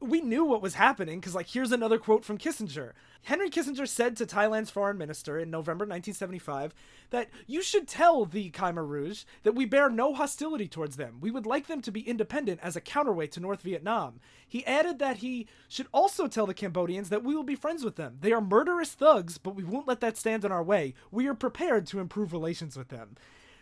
[0.00, 2.92] we knew what was happening because like here's another quote from Kissinger
[3.24, 6.74] Henry Kissinger said to Thailand's foreign minister in November 1975
[7.10, 11.18] that you should tell the Khmer Rouge that we bear no hostility towards them.
[11.20, 14.20] We would like them to be independent as a counterweight to North Vietnam.
[14.48, 17.96] He added that he should also tell the Cambodians that we will be friends with
[17.96, 18.16] them.
[18.20, 20.94] They are murderous thugs, but we won't let that stand in our way.
[21.10, 23.16] We are prepared to improve relations with them.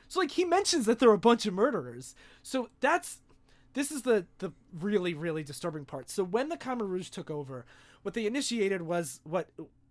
[0.06, 2.14] So like he mentions that they're a bunch of murderers.
[2.42, 3.18] So that's
[3.78, 6.10] this is the the really really disturbing part.
[6.10, 7.64] So when the Khmer Rouge took over,
[8.02, 9.48] what they initiated was what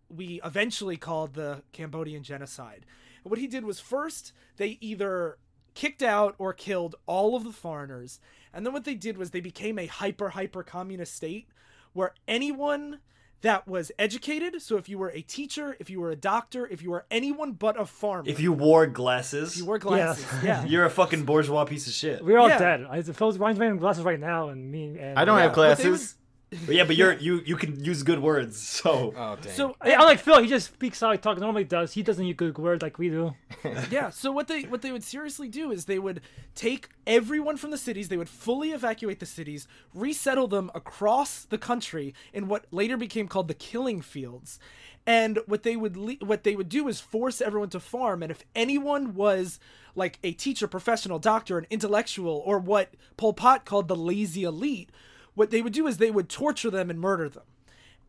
[0.10, 2.86] we eventually called the Cambodian genocide.
[3.24, 5.38] And what he did was first they either
[5.74, 8.20] kicked out or killed all of the foreigners,
[8.54, 11.48] and then what they did was they became a hyper hyper communist state
[11.94, 13.00] where anyone
[13.42, 16.82] that was educated, so if you were a teacher, if you were a doctor, if
[16.82, 20.66] you were anyone but a farmer, If you wore glasses, if you wore glasses, yeah,
[20.68, 22.24] you're a fucking bourgeois piece of shit.
[22.24, 22.58] We're all Yeah.
[22.60, 22.86] dead.
[22.90, 25.78] I Phil's Ryan's wearing glasses right now, and me and I don't Yeah, have but
[25.78, 26.17] they glasses.
[26.50, 29.54] But yeah, but you're you you can use good words, so Oh dang.
[29.54, 31.94] So Hey, unlike Phil, he just speaks how he talk normally does.
[31.94, 33.36] He doesn't use good words like we do.
[33.92, 36.22] yeah so what they what they would seriously do is they would
[36.56, 41.58] take everyone from the cities they would fully evacuate the cities resettle them across the
[41.58, 44.60] country in what later became called the killing fields
[45.06, 48.32] and what they would le- what they would do is force everyone to farm and
[48.32, 49.60] if anyone was
[49.96, 54.90] like a teacher professional doctor an intellectual or what pol pot called the lazy elite
[55.38, 57.44] what they would do is they would torture them and murder them.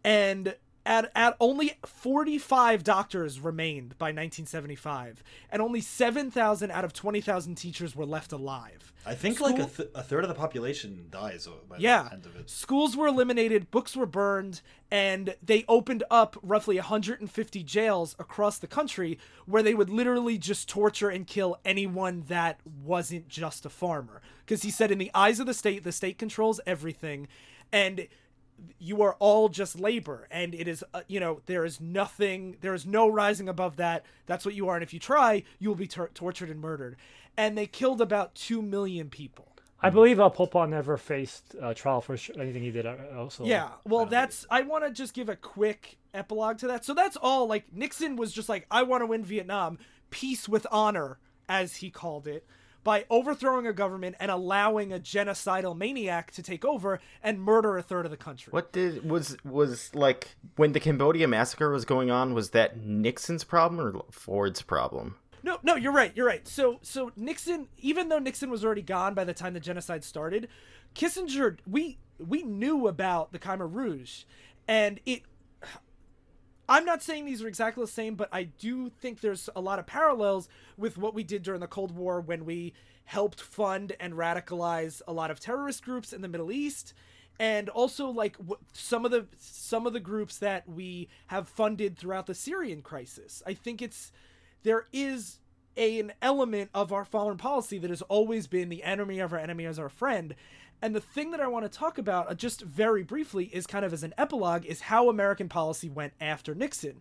[0.02, 0.56] And
[0.88, 5.22] at, at only 45 doctors remained by 1975
[5.52, 8.94] and only 7000 out of 20000 teachers were left alive.
[9.04, 12.04] I think like a, th- a third of the population dies uh, by yeah.
[12.04, 12.48] the end of it.
[12.48, 18.66] schools were eliminated books were burned and they opened up roughly 150 jails across the
[18.66, 24.22] country where they would literally just torture and kill anyone that wasn't just a farmer.
[24.44, 27.28] Because he said in the eyes of the state the state controls everything.
[27.70, 28.08] And
[28.78, 32.74] you are all just labor and it is uh, you know there is nothing there
[32.74, 34.04] is no rising above that.
[34.26, 36.96] That's what you are and if you try you will be tor- tortured and murdered.
[37.36, 39.44] And they killed about 2 million people.
[39.80, 42.84] I believe uh, Pol Pot never faced uh, trial for sh- anything he did.
[42.84, 46.84] uh, Also, yeah well that's i want to just give a quick epilogue to that.
[46.84, 49.78] So that's all like nixon was just like i want to win vietnam.
[50.10, 51.18] Peace with honor
[51.48, 52.44] as he called it
[52.88, 57.82] by overthrowing a government and allowing a genocidal maniac to take over and murder a
[57.82, 62.10] third of the country What did was was like when the Cambodia massacre was going
[62.10, 62.32] on?
[62.32, 65.16] Was that Nixon's problem or Ford's problem?
[65.42, 66.12] No, no, you're right.
[66.16, 66.48] You're right.
[66.48, 70.48] So, so Nixon, even though Nixon was already gone by the time the genocide started,
[70.94, 74.24] Kissinger, we we knew about the Khmer Rouge,
[74.66, 75.24] and it.
[76.68, 79.78] I'm not saying these are exactly the same, but I do think there's a lot
[79.78, 82.74] of parallels with what we did during the Cold War when we
[83.06, 86.92] helped fund and radicalize a lot of terrorist groups in the Middle East
[87.40, 88.36] and also like
[88.72, 93.42] some of the some of the groups that we have funded throughout the Syrian crisis.
[93.46, 94.12] I think it's
[94.62, 95.38] there is
[95.76, 99.38] a, an element of our foreign policy that has always been the enemy of our
[99.38, 100.34] enemy as our friend.
[100.80, 103.84] And the thing that I want to talk about, uh, just very briefly, is kind
[103.84, 107.00] of as an epilogue, is how American policy went after Nixon.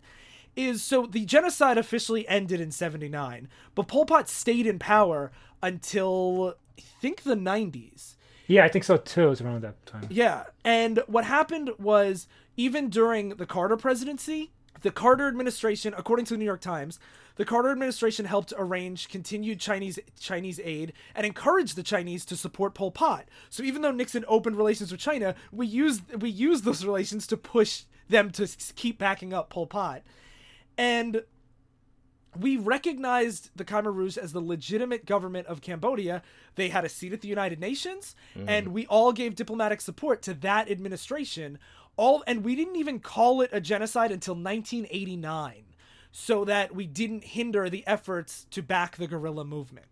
[0.56, 5.30] Is so the genocide officially ended in 79, but Pol Pot stayed in power
[5.62, 8.16] until I think the 90s.
[8.48, 9.26] yeah, I think so too.
[9.26, 10.06] It was around that time.
[10.10, 10.44] Yeah.
[10.64, 14.50] And what happened was even during the Carter presidency,
[14.82, 16.98] the Carter administration, according to the New York Times,
[17.36, 22.74] the Carter administration helped arrange continued Chinese Chinese aid and encouraged the Chinese to support
[22.74, 23.28] Pol Pot.
[23.48, 27.36] So even though Nixon opened relations with China, we used we used those relations to
[27.36, 30.02] push them to keep backing up Pol Pot.
[30.76, 31.22] And
[32.38, 36.22] we recognized the Khmer Rouge as the legitimate government of Cambodia.
[36.56, 38.72] They had a seat at the United Nations, and mm-hmm.
[38.72, 41.58] we all gave diplomatic support to that administration.
[41.98, 45.64] All and we didn't even call it a genocide until 1989,
[46.12, 49.86] so that we didn't hinder the efforts to back the guerrilla movement.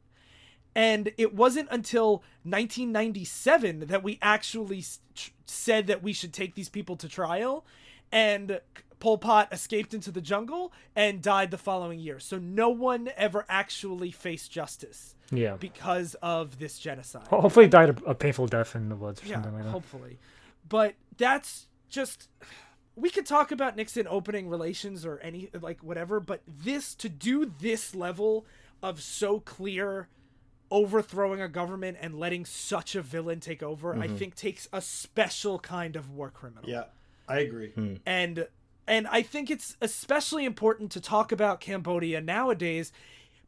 [0.74, 2.22] And it wasn't until
[2.90, 7.64] 1997 that we actually tr- said that we should take these people to trial.
[8.12, 8.60] And
[9.00, 12.18] Pol Pot escaped into the jungle and died the following year.
[12.20, 15.56] So no one ever actually faced justice Yeah.
[15.56, 17.26] because of this genocide.
[17.28, 19.70] Hopefully, he died a, a painful death in the woods or Yeah, something like that.
[19.70, 20.18] hopefully.
[20.68, 22.28] But that's just
[22.94, 27.52] we could talk about Nixon opening relations or any like whatever, but this to do
[27.60, 28.46] this level
[28.82, 30.08] of so clear
[30.70, 34.16] overthrowing a government and letting such a villain take over, I mm-hmm.
[34.16, 36.68] think takes a special kind of war criminal.
[36.68, 36.84] Yeah,
[37.28, 37.70] I agree.
[37.70, 37.94] Hmm.
[38.04, 38.48] and
[38.88, 42.92] and I think it's especially important to talk about Cambodia nowadays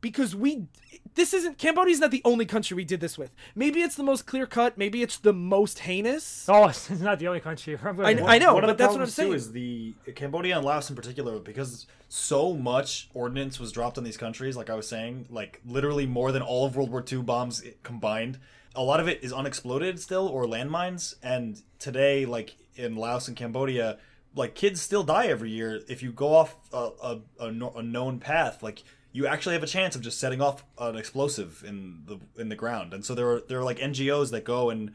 [0.01, 0.67] because we
[1.15, 3.35] this isn't Cambodia's not the only country we did this with.
[3.55, 6.47] Maybe it's the most clear cut, maybe it's the most heinous.
[6.49, 7.77] Oh, it's not the only country.
[7.83, 9.35] I'm I, gonna- I know, One of but the that's what I'm problems too saying.
[9.35, 14.17] is the Cambodia and Laos in particular, because so much ordnance was dropped on these
[14.17, 14.57] countries.
[14.57, 18.39] Like I was saying, like literally more than all of World War II bombs combined.
[18.75, 21.15] A lot of it is unexploded still, or landmines.
[21.23, 23.99] And today, like in Laos and Cambodia,
[24.37, 27.83] like kids still die every year if you go off a, a, a, kno- a
[27.83, 28.63] known path.
[28.63, 28.85] Like
[29.19, 32.55] you actually have a chance of just setting off an explosive in the in the
[32.55, 32.95] ground.
[32.95, 34.93] And so there are there are like NGOs that go and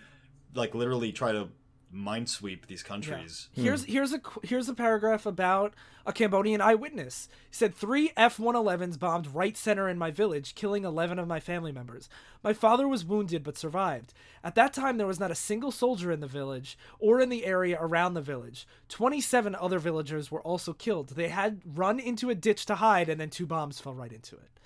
[0.55, 1.49] like literally try to
[1.93, 3.49] minesweep these countries.
[3.55, 3.63] Hmm.
[3.63, 5.73] Here's here's a here's a paragraph about
[6.05, 7.29] a Cambodian eyewitness.
[7.49, 11.71] He said three F-111s bombed right center in my village, killing 11 of my family
[11.71, 12.09] members.
[12.43, 14.13] My father was wounded but survived.
[14.43, 17.45] At that time, there was not a single soldier in the village or in the
[17.45, 18.67] area around the village.
[18.89, 21.09] 27 other villagers were also killed.
[21.09, 24.35] They had run into a ditch to hide, and then two bombs fell right into
[24.35, 24.59] it.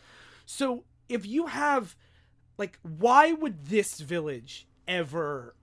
[0.47, 1.95] So if you have,
[2.57, 5.53] like, why would this village ever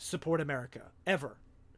[0.00, 0.82] support America?
[1.06, 1.36] Ever?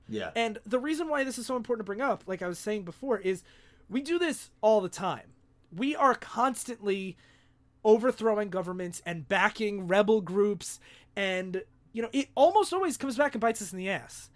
[0.09, 0.31] Yeah.
[0.35, 2.85] And the reason why this is so important to bring up, like I was saying
[2.85, 3.43] before, is
[3.89, 5.33] we do this all the time.
[5.75, 7.17] We are constantly
[7.85, 10.79] overthrowing governments and backing rebel groups
[11.17, 14.31] and you know it almost always comes back and bites us in the ass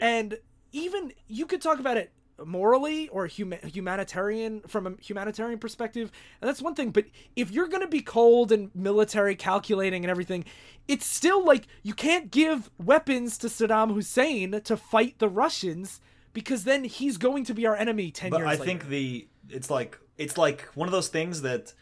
[0.00, 0.38] and
[0.70, 2.12] even you could talk about it
[2.44, 7.04] morally or huma- humanitarian from a humanitarian perspective and that's one thing but
[7.36, 10.44] if you're going to be cold and military calculating and everything
[10.88, 16.00] it's still like you can't give weapons to Saddam Hussein to fight the Russians
[16.32, 18.64] because then he's going to be our enemy 10 but years I later.
[18.64, 21.74] think the it's like it's like one of those things that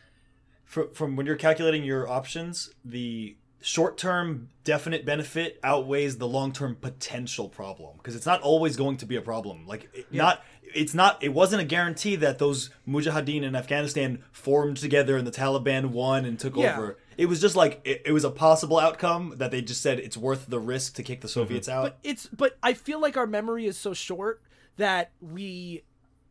[0.70, 7.48] from, from when you're calculating your options, the short-term definite benefit outweighs the long-term potential
[7.48, 9.66] problem because it's not always going to be a problem.
[9.66, 10.42] Like it, not
[10.74, 15.30] it's not it wasn't a guarantee that those mujahideen in Afghanistan formed together and the
[15.32, 16.76] Taliban won and took Yeah.
[16.76, 16.98] over.
[17.16, 20.16] It was just like it, it was a possible outcome that they just said it's
[20.16, 21.78] worth the risk to kick the Soviets mm-hmm.
[21.78, 21.82] out.
[21.84, 24.42] but it's but I feel like our memory is so short
[24.76, 25.82] that we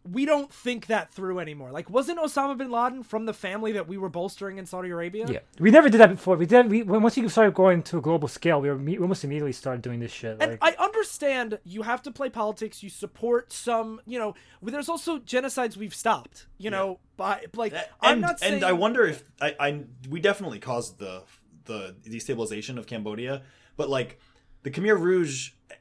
[0.03, 1.71] we don't think that through anymore.
[1.71, 5.25] Like wasn't Osama bin Laden from the family that we were bolstering in Saudi Arabia?
[5.29, 6.35] Yeah, we never did that before.
[6.37, 6.69] We did.
[6.69, 9.81] We once you started going to a global scale, we were we almost immediately started
[9.81, 10.37] doing this shit.
[10.39, 12.81] And Like, I understand you have to play politics.
[12.81, 14.35] You support some, you know.
[14.61, 16.47] There's also genocides we've stopped.
[16.57, 18.55] You know, by like and, I'm not saying.
[18.55, 21.23] and I wonder if I, I we definitely caused the
[21.65, 23.43] the destabilization of Cambodia,
[23.77, 24.19] but like
[24.63, 25.78] the Khmer Rouge a- f-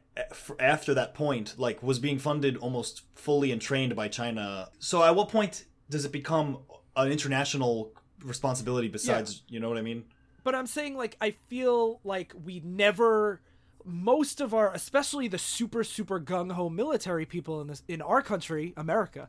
[0.58, 4.68] after that point like was being funded almost fully and trained by China.
[4.78, 6.58] So at what point does it become
[6.96, 7.92] an international
[8.24, 10.04] responsibility besides you know what I mean?
[10.44, 13.40] but I'm saying like I feel like we never
[13.84, 18.22] most of our especially the super super gung ho military people in this in our
[18.22, 19.28] country, America,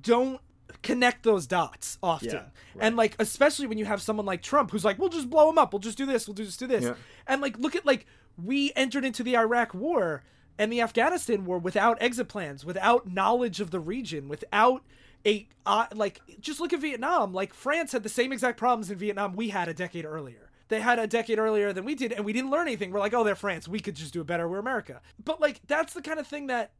[0.00, 0.40] don't
[0.82, 2.30] connect those dots often.
[2.30, 2.44] Yeah,
[2.80, 5.58] And like especially when you have someone like Trump who's like, we'll just blow him
[5.58, 6.84] up, we'll just do this, we'll just do this.
[6.84, 6.94] Yeah.
[7.26, 8.06] And like look at like
[8.42, 10.22] we entered into the Iraq war
[10.58, 14.82] and the Afghanistan war without exit plans, without knowledge of the region, without
[15.26, 17.32] a uh, like just look at Vietnam.
[17.32, 20.50] Like France had the same exact problems in Vietnam we had a decade earlier.
[20.68, 22.90] They had a decade earlier than we did, and we didn't learn anything.
[22.92, 23.68] We're like, oh, they're France.
[23.68, 24.48] We could just do it better.
[24.48, 25.02] We're America.
[25.22, 26.70] But like, that's the kind of thing that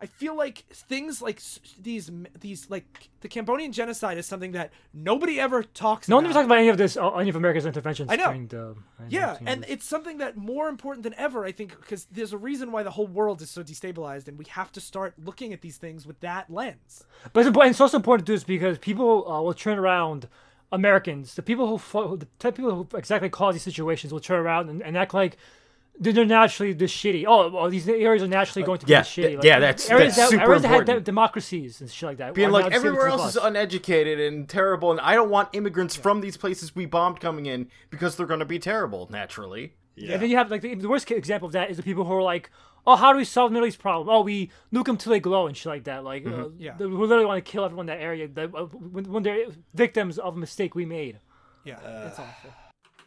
[0.00, 1.40] I feel like things like
[1.80, 6.06] these these like the Cambodian genocide is something that nobody ever talks.
[6.06, 6.30] no one about.
[6.30, 8.10] ever talked about any of this, uh, any of America's interventions.
[8.10, 8.26] I know.
[8.26, 8.76] During the,
[9.08, 9.42] Yeah, 1900s.
[9.46, 12.82] and it's something that more important than ever, I think, because there's a reason why
[12.82, 16.06] the whole world is so destabilized, and we have to start looking at these things
[16.06, 17.04] with that lens.
[17.32, 20.28] But it's, important, it's also important to do this because people uh, will turn around
[20.72, 24.40] Americans, the people who the type of people who exactly cause these situations will turn
[24.40, 25.38] around and, and act like
[25.98, 27.24] they're they're naturally this shitty.
[27.26, 29.14] Oh, well, these areas are naturally going to be yeah, this shitty.
[29.22, 32.18] th- Like, yeah, that's- areas that's that, super areas that had democracies and shit like
[32.18, 32.34] that.
[32.34, 36.36] being like everywhere else is uneducated and terrible and i don't want immigrants from these
[36.36, 40.12] places we bombed coming in because they're going to be terrible naturally Yeah.
[40.14, 42.12] And then you have like the, the worst example of that is the people who
[42.12, 42.50] are like,
[42.86, 44.08] "Oh, how do we solve the Middle East problem?
[44.14, 46.04] Oh, we nuke them till they glow and shit like that.
[46.04, 46.74] Like, uh, Yeah.
[46.78, 49.46] they- who literally want to kill everyone in that area that, uh, when, when they're
[49.72, 51.18] victims of a mistake we made."
[51.64, 51.78] Yeah,
[52.08, 52.50] it's awful.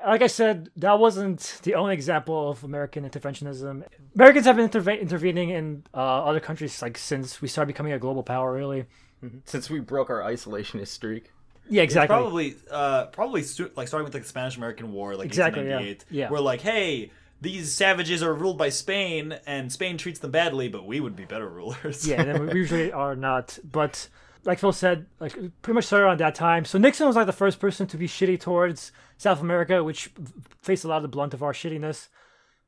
[0.06, 3.84] Like I said, that wasn't the only example of American interventionism.
[4.16, 8.00] Americans have been interve- intervening in uh, other countries like since we started becoming a
[8.00, 8.54] global power.
[8.54, 8.86] Really,
[9.46, 11.32] since we broke our isolationist streak
[11.70, 12.16] yeah, exactly.
[12.16, 15.76] Probably, uh, probably stu- like starting with like the Spanish American War, like Exactly, yeah.
[15.76, 16.06] 1898.
[16.10, 16.30] Yeah.
[16.32, 20.86] We're like, hey, these savages are ruled by Spain, and Spain treats them badly, but
[20.86, 22.08] we would be better rulers.
[22.08, 23.60] yeah, and then we usually are not.
[23.64, 24.10] But
[24.46, 26.66] like Phil said, like pretty much started around that time.
[26.66, 30.10] So Nixon was like the first person to be shitty towards South America, which
[30.62, 32.08] faced a lot of the blunt of our shittiness.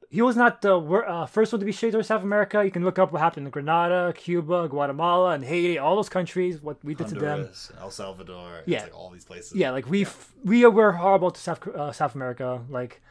[0.10, 2.62] He was not the wor- uh, first one to be shitty towards South America.
[2.66, 5.78] You can look up what happened in Grenada, Cuba, Guatemala, and Haiti.
[5.78, 7.48] All those countries, what we did to them.
[7.80, 8.84] El Salvador, Yeah.
[8.84, 9.56] like all these places.
[9.56, 12.62] Yeah, like we f we were horrible to South uh, South America.
[12.70, 13.02] Like,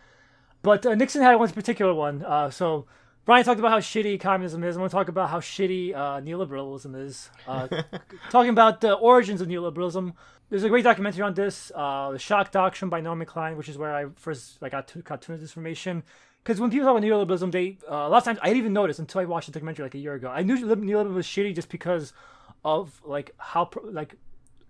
[0.61, 2.22] but uh, Nixon had one particular one.
[2.22, 2.85] Uh, so
[3.24, 4.76] Brian talked about how shitty communism is.
[4.76, 7.31] I want to talk about how shitty uh, neoliberalism is.
[7.48, 7.66] Uh,
[8.31, 10.12] talking about the origins of neoliberalism.
[10.50, 13.78] There's a great documentary on this, uh, the Shock Doctrine by Norman Klein, which is
[13.78, 16.02] where I first like got to, got to this information.
[16.42, 18.72] Because when people talk about neoliberalism, they uh, a lot of times I didn't even
[18.72, 20.28] notice until I watched the documentary like a year ago.
[20.28, 22.12] I knew lib- neoliberalism was shitty just because
[22.64, 24.16] of like how like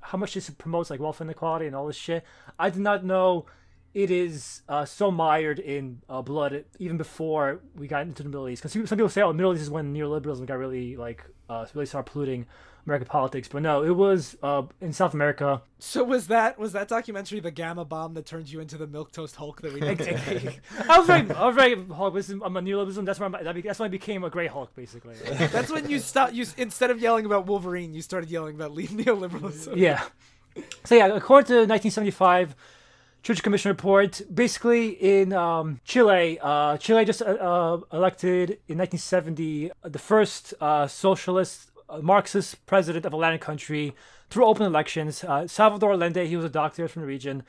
[0.00, 2.24] how much this promotes like wealth inequality and all this shit.
[2.58, 3.46] I did not know
[3.94, 8.48] it is uh, so mired in uh, blood even before we got into the Middle
[8.50, 8.62] East.
[8.62, 11.64] Because some people say, "Oh, the Middle East is when neoliberalism got really like uh,
[11.72, 12.46] really started polluting
[12.87, 15.62] American politics," but no, it was uh, in South America.
[15.78, 19.12] So was that was that documentary the gamma bomb that turned you into the milk
[19.12, 20.61] toast Hulk that we did?
[20.89, 22.14] I was very, I was very Hulk.
[22.14, 23.05] This is, I'm a neoliberalism.
[23.05, 25.14] That's when I, that be- that's when I became a great Hulk, basically.
[25.24, 26.33] That's when you stop.
[26.33, 29.76] You instead of yelling about Wolverine, you started yelling about neoliberalism.
[29.81, 30.03] Yeah.
[30.85, 32.57] So yeah, according to 1975,
[33.22, 34.20] Church Commission report.
[34.33, 40.87] Basically, in um, Chile, uh, Chile just uh, uh, elected in 1970 the first uh,
[40.87, 41.69] socialist uh,
[42.03, 43.95] Marxist president of a Latin country
[44.30, 45.24] through open elections.
[45.24, 47.43] Uh, Salvador Allende, he was a doctor from the region.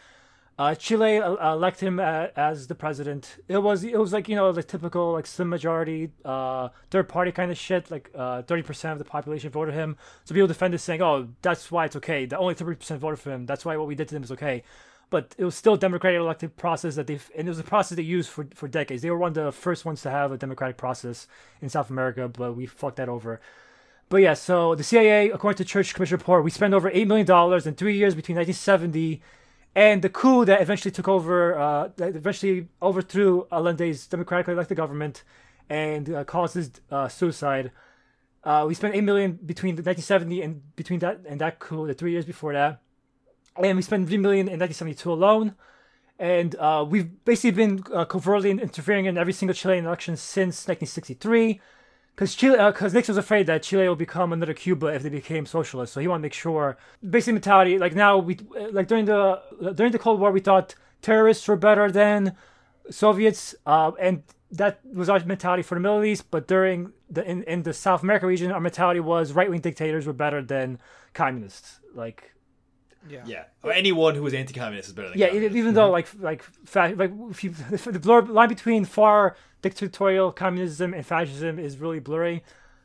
[0.60, 3.38] Uh, Chile uh, elected him as the president.
[3.48, 7.50] It was it was like you know the typical like slim majority, third party kind
[7.50, 7.90] of shit.
[7.90, 9.98] Like thirty percent of the population voted him.
[10.24, 12.26] So people defend this saying, "Oh, that's why it's okay.
[12.26, 13.48] The only thirty percent voted for him.
[13.48, 14.64] That's why what we did to him is okay."
[15.10, 17.96] But it was still a democratic elected process that they and it was a process
[17.96, 19.02] they used for for decades.
[19.02, 21.28] They were one of the first ones to have a democratic process
[21.62, 23.42] in South America, but we fucked that over.
[24.12, 27.26] But yeah, so the CIA, according to Church Commission report, we spent over eight million
[27.26, 29.22] dollars in three years between 1970
[29.74, 35.24] and the coup that eventually took over, uh, that eventually overthrew Allende's democratically elected government
[35.70, 37.72] and uh, caused his uh, suicide.
[38.44, 41.94] Uh, we spent 8 million between the 1970 and between that and that coup, the
[41.94, 42.82] three years before that,
[43.56, 45.56] and we spent 3 million in 1972 alone.
[46.20, 51.62] And uh, we've basically been uh, covertly interfering in every single Chilean election since 1963
[52.16, 55.10] because Chile, uh, because Nixon was afraid that Chile will become another Cuba if they
[55.10, 55.94] became socialist.
[55.94, 56.78] So he wanted to make sure.
[57.08, 60.40] Basic mentality, like now we, uh, like during the uh, during the Cold War, we
[60.40, 62.36] thought terrorists were better than
[62.90, 66.30] Soviets, uh, and that was our mentality for the Middle East.
[66.30, 70.06] But during the in, in the South America region, our mentality was right wing dictators
[70.06, 70.80] were better than
[71.14, 71.80] communists.
[71.96, 72.34] Like
[73.10, 73.24] Yeah.
[73.26, 75.56] Yeah, or anyone who is anti-communist is better than yeah, communist.
[75.56, 80.94] even though like like fa- like if you, the blur, line between far dictatorial communism
[80.94, 82.44] and fascism is really blurry.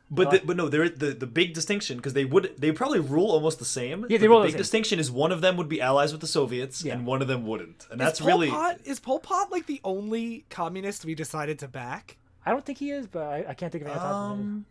[0.09, 3.29] But the, but no, there the the big distinction because they would they probably rule
[3.31, 4.05] almost the same.
[4.09, 4.57] Yeah, they rule the the big same.
[4.59, 6.93] distinction is one of them would be allies with the Soviets Yeah.
[6.93, 9.65] and one of them wouldn't, and Is that's Pol really Pot, is Pol Pot like
[9.65, 12.15] the only communist we decided to back?
[12.45, 13.99] I don't think he is, but I, I can't think of any.
[13.99, 14.65] Um, um.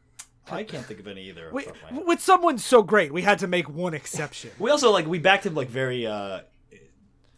[0.51, 1.47] I can't think of any either.
[1.47, 2.07] off the Wait, top of my head.
[2.07, 4.51] with someone so great, we had to make one exception.
[4.59, 6.41] We also like we backed him like very uh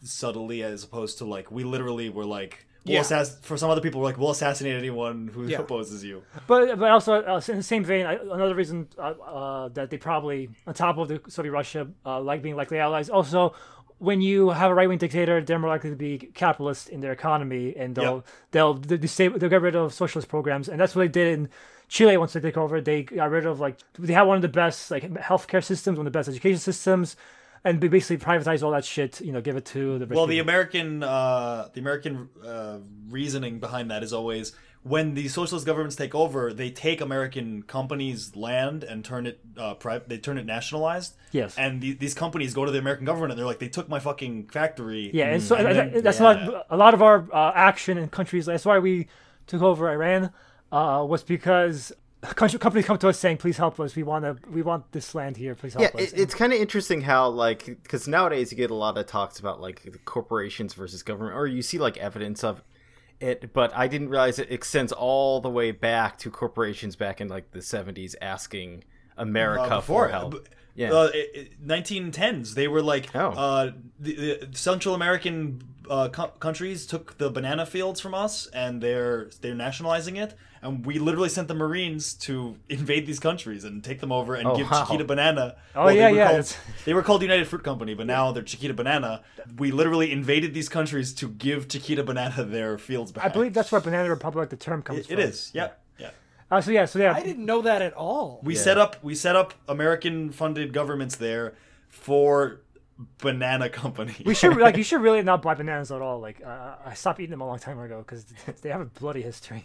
[0.03, 3.01] subtly as opposed to like we literally were like we'll Yeah.
[3.01, 5.59] assass- for some other people we're like we'll assassinate anyone who Yeah.
[5.59, 6.23] opposes you.
[6.47, 9.97] But but also uh, in the same vein, I, another reason uh, uh, that they
[9.99, 13.11] probably on top of the Soviet Russia uh, like being likely allies.
[13.11, 13.55] Also,
[13.99, 17.11] when you have a right wing dictator, they're more likely to be capitalist in their
[17.13, 18.27] economy, and they'll Yep.
[18.53, 21.49] they'll they'll, disable, they'll get rid of socialist programs, and that's what they did in
[21.89, 22.81] Chile once they took over.
[22.81, 26.07] They got rid of like they had one of the best like healthcare systems, one
[26.07, 27.17] of the best education systems.
[27.65, 30.35] And they basically privatized all that shit, you know, give it to the Well, the
[30.37, 30.49] people.
[30.49, 32.79] American uh, the American uh,
[33.09, 34.53] reasoning behind that is always
[34.85, 39.75] when the socialist governments take over, they take American companies' land and turn it uh,
[39.75, 41.15] pri- they turn it nationalized.
[41.33, 41.59] Yes.
[41.59, 43.99] And the, these companies go to the American government and they're like, they took my
[43.99, 45.11] fucking factory.
[45.13, 46.25] Yeah, and so And that- then- that's yeah.
[46.25, 46.67] a lot.
[46.71, 48.47] A lot of our uh, action in countries.
[48.47, 49.09] That's why we
[49.49, 50.31] took over Iran.
[50.71, 51.93] Uh, was because
[52.23, 53.97] country, companies come to us saying, "Please help us.
[53.97, 54.37] We want to.
[54.51, 55.55] We want this land here.
[55.55, 58.71] Please help Yeah, us." it, it's kind of interesting how like because nowadays you get
[58.71, 62.45] a lot of talks about like the corporations versus government, or you see like evidence
[62.45, 62.63] of
[63.21, 63.53] it.
[63.55, 67.53] But I didn't realize it extends all the way back to corporations back in like
[67.53, 68.85] the seventies asking
[69.17, 70.33] America Uh, before for help.
[70.33, 70.39] b-
[70.75, 70.93] Yeah.
[70.93, 73.31] uh, i- i- 1910s they were like Oh.
[73.31, 74.15] uh, the,
[74.45, 79.55] the Central American uh, co- countries took the banana fields from us and they're they're
[79.55, 84.13] nationalizing it and we literally sent the Marines to invade these countries and take them
[84.13, 84.83] over and Oh, give wow.
[84.83, 85.57] Chiquita Banana.
[85.75, 88.43] Oh, they yeah, were yeah, Called, they were called United Fruit Company, but now they're
[88.43, 89.23] Chiquita Banana.
[89.57, 93.25] We literally invaded these countries to give Chiquita Banana their fields back.
[93.25, 95.13] I believe that's where Banana Republic the term comes it, from.
[95.15, 95.51] it is.
[95.55, 96.11] Yeah, yeah.
[96.51, 98.41] Uh, so yeah, so yeah, I didn't know that at all.
[98.43, 101.55] We set up we set up American funded governments there
[101.89, 102.61] for
[103.19, 104.15] banana company.
[104.25, 106.21] we should like you should really not buy bananas at all.
[106.21, 108.25] Like uh, I stopped eating them a long time ago because
[108.63, 109.65] they have a bloody history.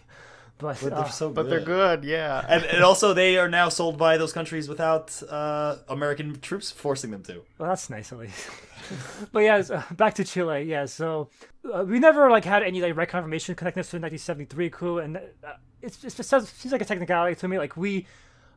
[0.57, 2.45] But, but uh, they're so but they're good, yeah.
[2.47, 7.11] And, and also they are now sold by those countries without uh, American troops forcing
[7.11, 7.41] them to.
[7.57, 8.49] Well, that's nice at least.
[9.31, 10.63] but yeah, uh, back to Chile.
[10.63, 11.29] Yeah, so
[11.73, 14.97] uh, we never like had any like right confirmation connecting us to the 1973 coup,
[14.99, 17.57] and uh, it's, it's, it sounds, seems like a technicality to me.
[17.57, 18.05] Like we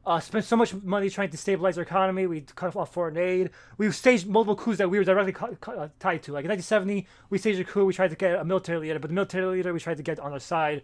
[0.07, 2.27] uh, spent so much money trying to stabilize our economy.
[2.27, 3.51] We cut off foreign aid.
[3.79, 6.33] We staged multiple coups that we were directly co- co- uh, tied to.
[6.33, 7.85] Like in 1970, we staged a coup.
[7.85, 10.21] We tried to get a military leader, but the military leader we tried to get
[10.21, 10.83] on our side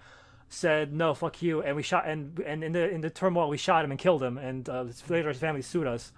[0.52, 3.56] said no, fuck you, and we shot and and in the in the turmoil we
[3.56, 6.12] shot him and killed him, and uh, later his family sued us.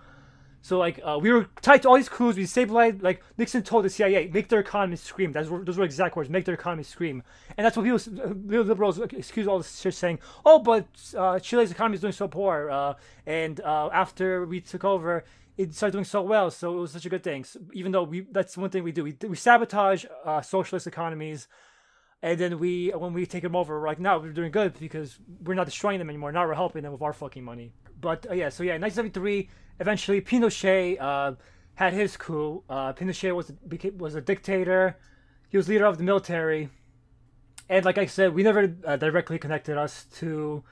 [0.64, 2.38] So like uh, we were tied to all these coups.
[2.38, 3.02] We stabilized.
[3.02, 5.30] Like Nixon told the CIA, make their economy scream.
[5.30, 6.30] That's those were exact words.
[6.30, 7.22] Make their economy scream.
[7.56, 10.86] And that's what people, uh, liberals, excuse all this shit, saying, oh, but
[11.18, 12.70] uh, Chile's economy is doing so poor.
[12.70, 12.94] Uh,
[13.26, 15.24] and uh, after we took over,
[15.58, 16.50] it started doing so well.
[16.50, 17.44] So it was such a good thing.
[17.44, 19.04] So even though we, that's one thing we do.
[19.04, 21.46] We we sabotage uh, socialist economies.
[22.24, 25.18] And then we, when we take them over, we're like, no, we're doing good because
[25.44, 26.32] we're not destroying them anymore.
[26.32, 27.70] Now we're helping them with our fucking money.
[28.00, 31.32] But uh, yeah, so yeah, 1973, eventually Pinochet uh,
[31.74, 32.62] had his coup.
[32.66, 34.96] Uh, Pinochet was became, was a dictator.
[35.50, 36.70] he was leader of the military,
[37.68, 40.64] and like I said, we never uh, directly connected us to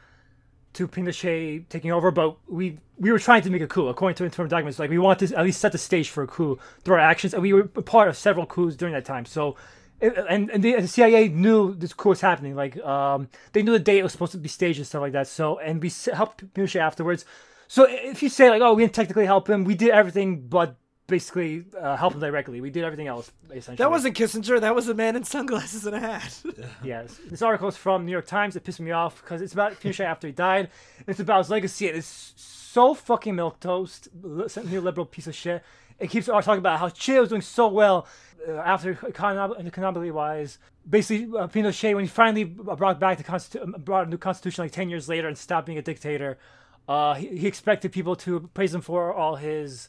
[0.72, 4.24] to Pinochet taking over, but we we were trying to make a coup according to
[4.24, 4.78] internal documents.
[4.78, 7.34] Like we wanted to at least set the stage for a coup through our actions,
[7.34, 9.26] and we were part of several coups during that time.
[9.26, 9.54] So.
[10.02, 12.56] And, and the, the CIA knew this coup was happening.
[12.56, 15.12] Like, um, they knew the date it was supposed to be staged and stuff like
[15.12, 15.28] that.
[15.28, 17.24] So, and we helped Pinochet afterwards.
[17.68, 20.76] So, if you say like, "Oh, we didn't technically help him," we did everything but
[21.06, 22.60] basically uh, help him directly.
[22.60, 23.76] We did everything else essentially.
[23.76, 24.60] That wasn't Kissinger.
[24.60, 26.42] That was a man in sunglasses and a hat.
[26.84, 27.20] Yes.
[27.28, 28.56] This article is from New York Times.
[28.56, 30.70] It pissed me off because it's about Pinochet after he died.
[31.06, 31.88] It's about his legacy.
[31.88, 35.62] and It's so fucking milk toast, li- neoliberal piece of shit.
[35.98, 38.06] It keeps talking about how Chile was doing so well
[38.48, 40.58] uh, after econom- economically wise.
[40.88, 44.72] Basically, uh, Pinochet, when he finally brought back the constitu- brought a new constitution like
[44.72, 46.38] ten years later and stopped being a dictator,
[46.88, 49.88] uh, he, he expected people to praise him for all his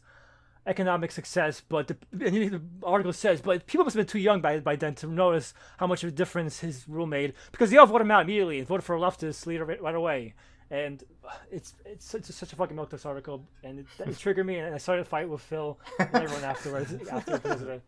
[0.66, 4.60] economic success, but the, the article says, but people must have been too young by
[4.60, 7.86] by then to notice how much of a difference his rule made because they all
[7.86, 10.34] voted him out immediately and voted for a leftist leader right, right away.
[10.74, 14.48] And uh, it's it's such, such a fucking milk toast article, and it, it triggered
[14.48, 17.84] me, and I started a fight with Phil and everyone afterwards after because of it.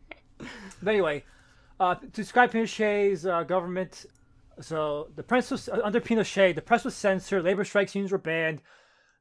[0.83, 1.23] But anyway,
[1.79, 4.05] uh, to describe Pinochet's uh, government,
[4.61, 8.61] so the press was under Pinochet, the press was censored, labor strikes, unions were banned,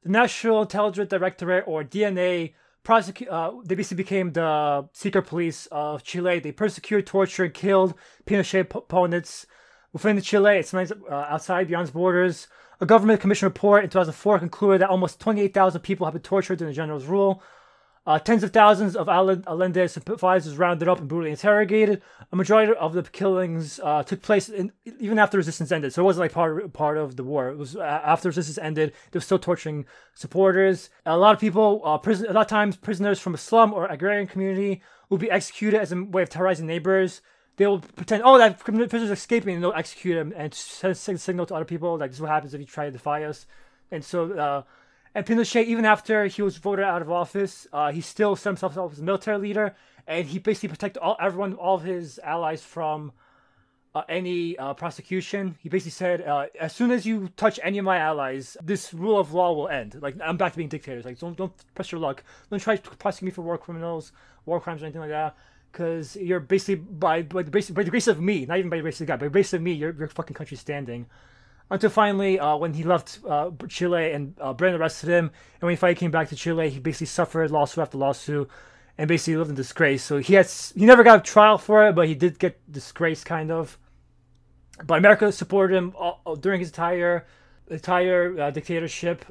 [0.03, 2.53] the National Intelligence Directorate or DNA
[2.83, 3.31] prosecute.
[3.31, 6.37] Uh, they basically became the secret police of Chile.
[6.37, 7.95] They persecuted, tortured, and killed
[8.27, 9.47] Pinochet opponents
[9.91, 10.57] within Chile.
[10.57, 12.47] It's uh, outside beyond borders.
[12.81, 16.71] A government commission report in 2004 concluded that almost 28,000 people had been tortured during
[16.71, 17.41] the general's rule.
[18.07, 22.03] Uh, tens of thousands of Allen- Allende's sympathizers rounded up and brutally interrogated.
[22.31, 26.05] A majority of the killings uh, took place in, even after resistance ended, so it
[26.05, 27.49] wasn't like part part of the war.
[27.49, 28.93] It was uh, after resistance ended.
[29.09, 30.91] They were still torturing supporters.
[31.07, 33.87] A lot of people, uh, prison, a lot of times, prisoners from a slum or
[33.87, 37.21] agrarian community would be executed as a way of terrorizing neighbors.
[37.57, 41.19] They will pretend, oh, that prisoner's escaping, and they'll execute him and send, send a
[41.19, 43.45] signal to other people like this is what happens if you try to defy us.
[43.91, 44.63] And so, uh,
[45.13, 48.77] and Pinochet, even after he was voted out of office, uh, he still set himself
[48.77, 49.75] up as a military leader,
[50.05, 53.13] and he basically protected all everyone, all of his allies from
[53.95, 55.55] uh, any uh, prosecution.
[55.59, 59.17] He basically said, uh, as soon as you touch any of my allies, this rule
[59.17, 59.97] of law will end.
[60.01, 61.05] Like I'm back to being dictators.
[61.05, 62.21] Like don't don't press your luck.
[62.49, 64.11] Don't try to prosecute me for war criminals,
[64.45, 65.37] war crimes, or anything like that.
[65.75, 68.77] Because you're basically by by the, grace, by the grace of me, not even by
[68.77, 71.07] the grace of God, by the grace of me, your your fucking country's standing
[71.69, 75.75] until finally uh, when he left uh, Chile and uh, arrested him, and when he
[75.75, 78.49] finally came back to Chile, he basically suffered lawsuit after lawsuit,
[78.97, 80.01] and basically lived in disgrace.
[80.03, 83.25] So he has he never got a trial for it, but he did get disgraced
[83.25, 83.77] kind of.
[84.85, 87.25] But America supported him all, all- during his entire
[87.69, 89.25] entire uh, dictatorship.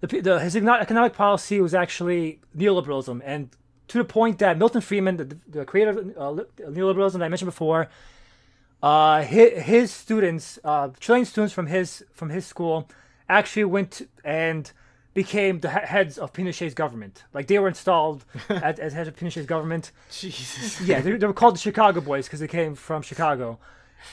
[0.00, 3.50] The, the, his economic policy was actually neoliberalism, and
[3.88, 5.98] to the point that Milton Friedman, the, the creator of
[6.38, 7.88] uh, neoliberalism that I mentioned before,
[8.82, 12.88] uh, his, his students, uh, Chilean students from his from his school,
[13.28, 14.70] actually went and
[15.14, 17.24] became the heads of Pinochet's government.
[17.32, 19.92] Like they were installed as, as heads of Pinochet's government.
[20.10, 20.80] Jesus.
[20.80, 23.58] Yeah, they, they were called the Chicago Boys because they came from Chicago,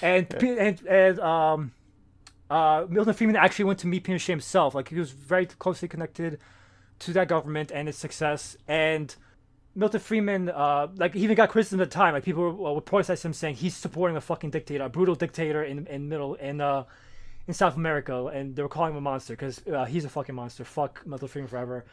[0.02, 1.72] and P- and, and um,
[2.50, 4.76] uh, Milton Friedman actually went to meet Pinochet himself.
[4.76, 6.40] Like he was very closely connected
[7.00, 8.56] to that government and its success.
[8.68, 9.14] And
[9.74, 12.14] Milton Friedman, uh, like he even got criticism at the time.
[12.14, 15.64] Like people would, would protest him, saying he's supporting a fucking dictator, a brutal dictator
[15.64, 16.84] in in middle in uh
[17.48, 20.36] in South America, and they were calling him a monster because uh, he's a fucking
[20.36, 20.64] monster.
[20.64, 21.86] Fuck Milton Friedman forever.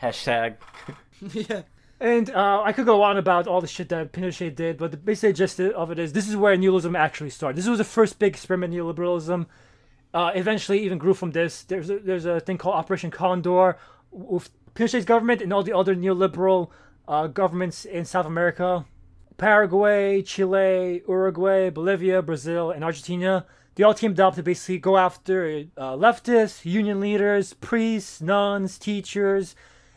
[0.00, 0.56] Hashtag.
[1.32, 1.62] yeah.
[2.00, 4.96] And uh, I could go on about all the shit that Pinochet did, but the
[4.96, 7.56] basic gist of it is this is where neoliberalism actually started.
[7.56, 9.46] This was the first big experiment in neoliberalism.
[10.12, 11.62] Uh, eventually, even grew from this.
[11.62, 13.78] There's a, there's a thing called Operation Condor
[14.10, 16.70] with Pinochet's government and all the other neoliberal
[17.08, 18.84] uh, governments in South America,
[19.36, 23.46] Paraguay, Chile, Uruguay, Bolivia, Brazil, and Argentina.
[23.74, 29.56] They all teamed up to basically go after uh, leftists, union leaders, priests, nuns, teachers,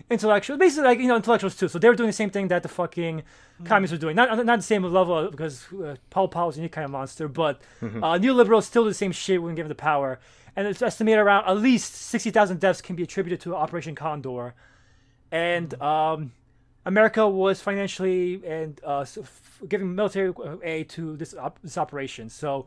[0.10, 1.68] intellectuals, basically like you know intellectuals too.
[1.68, 3.24] So they were doing the same thing that the fucking
[3.66, 4.16] communists were doing.
[4.16, 7.28] Not not the same level because uh, Paul Paul was a unique kind of monster,
[7.28, 10.20] but uh, neoliberals still do the same shit when given the power.
[10.56, 14.56] And it's estimated around at least sixty thousand deaths can be attributed to Operation Condor,
[15.32, 16.32] and um,
[16.88, 19.06] America was financially and uh,
[19.68, 20.34] giving military
[20.64, 22.30] aid to this op- this operation.
[22.30, 22.66] So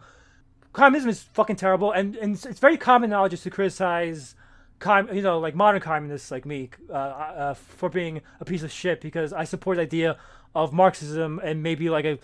[0.74, 4.34] communism is fucking terrible, and, and it's, it's very common now just to criticize,
[4.78, 8.70] com- you know, like modern communists like me, uh, uh, for being a piece of
[8.70, 10.18] shit because I support the idea
[10.54, 12.18] of Marxism and maybe like a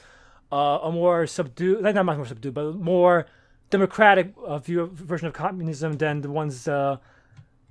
[0.52, 3.26] uh, a more subdued, not much more subdued, but more
[3.70, 6.98] democratic uh, view of, version of communism than the ones uh,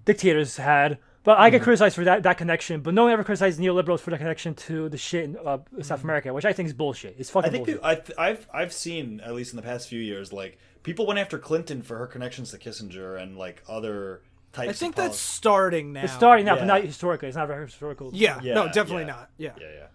[0.03, 0.97] dictators had.
[1.26, 4.11] But I get criticized for that, that connection, but no one ever criticized neoliberals for
[4.11, 7.15] the connection to the shit in uh, South America, which I think is bullshit.
[7.17, 7.82] It's fucking I think bullshit.
[7.82, 11.05] that I th- I've I've seen at least in the past few years like people
[11.07, 14.21] went after Clinton for her connections to Kissinger and like other
[14.53, 14.69] types.
[14.69, 15.17] I think of that's policy.
[15.36, 16.03] starting now.
[16.03, 16.61] it's starting out, Yeah.
[16.61, 17.28] but not historically.
[17.28, 18.11] It's not very historical.
[18.13, 19.07] Yeah, Yeah, no, definitely yeah.
[19.07, 19.30] not.
[19.38, 19.51] Yeah.
[19.59, 19.88] yeah yeah.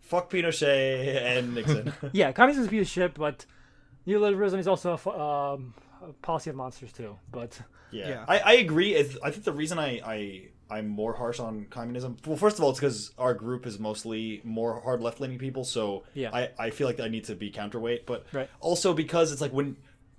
[0.00, 1.92] Fuck Pinochet and Nixon.
[2.12, 3.44] Yeah, communism is a piece of shit, but
[4.06, 7.16] neoliberalism is also a, fu- um, a policy of monsters too.
[7.30, 7.58] But
[7.90, 8.24] Yeah, Yeah.
[8.28, 8.94] I, I agree.
[8.94, 12.16] It's- I think the reason I, I I'm more harsh on communism.
[12.26, 15.64] Well, first of all, it's because our group is mostly more hard left leaning people,
[15.64, 16.30] so Yeah.
[16.32, 18.06] I, I feel like I need to be counterweight.
[18.06, 18.48] But Right.
[18.60, 19.76] also because it's like when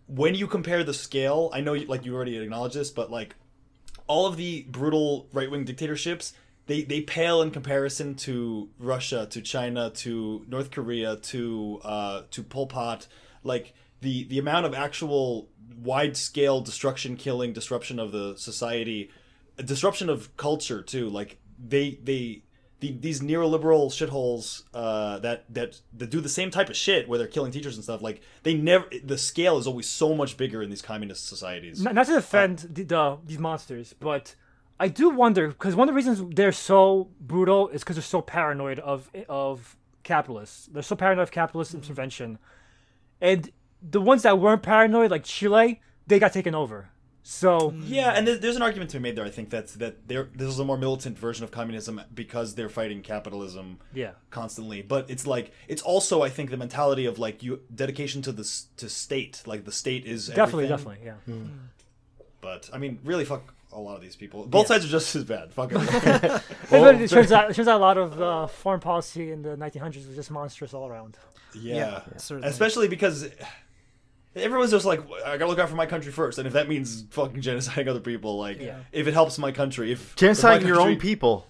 [0.07, 3.35] when you compare the scale, I know you, like you already acknowledged this, but like
[4.07, 6.33] all of the brutal right wing dictatorships.
[6.67, 12.41] They, they pale in comparison to Russia, to China, to North Korea, to uh, to
[12.43, 13.07] Pol Pot.
[13.43, 19.11] Like the the amount of actual wide scale destruction, killing, disruption of the society,
[19.63, 21.09] disruption of culture too.
[21.09, 22.43] Like they they
[22.79, 27.17] the, these neoliberal shitholes uh, that that that do the same type of shit where
[27.17, 28.01] they're killing teachers and stuff.
[28.01, 31.81] Like they never the scale is always so much bigger in these communist societies.
[31.81, 34.35] not, not to defend the, the these monsters, but
[34.79, 38.21] I do wonder because one of the reasons they're so brutal is because they're so
[38.21, 40.67] paranoid of of capitalists.
[40.67, 42.39] They're so paranoid of capitalist intervention,
[43.21, 43.51] and
[43.81, 46.89] the ones that weren't paranoid, like Chile, they got taken over.
[47.28, 47.82] So mm.
[47.88, 49.26] Yeah, and there's, there's an argument to be made there.
[49.26, 52.69] I think that's that they're this is a more militant version of communism because they're
[52.69, 53.80] fighting capitalism.
[53.95, 54.11] Yeah.
[54.30, 54.84] constantly.
[54.84, 58.43] But it's like it's also I think the mentality of like you dedication to the
[58.78, 59.41] to state.
[59.47, 61.03] Like the state is definitely, everything.
[61.03, 61.34] definitely, yeah.
[61.34, 61.45] Hmm.
[61.45, 61.57] Hmm.
[62.41, 64.45] But I mean, really, fuck a lot of these people.
[64.45, 65.51] Both sides are just as bad.
[65.51, 65.84] Fuck them.
[66.69, 69.57] But it turns out, it turns out a lot of uh, foreign policy in the
[69.57, 71.17] 1900s was just monstrous all around.
[71.55, 72.49] yeah, Yeah, certainly.
[72.49, 73.30] especially because.
[74.36, 77.05] Everyone's just like, I gotta look out for my country first, and if that means
[77.11, 78.79] fucking genociding other people, like, Yeah.
[78.91, 81.47] if it helps my country, if if Genocide my your own people,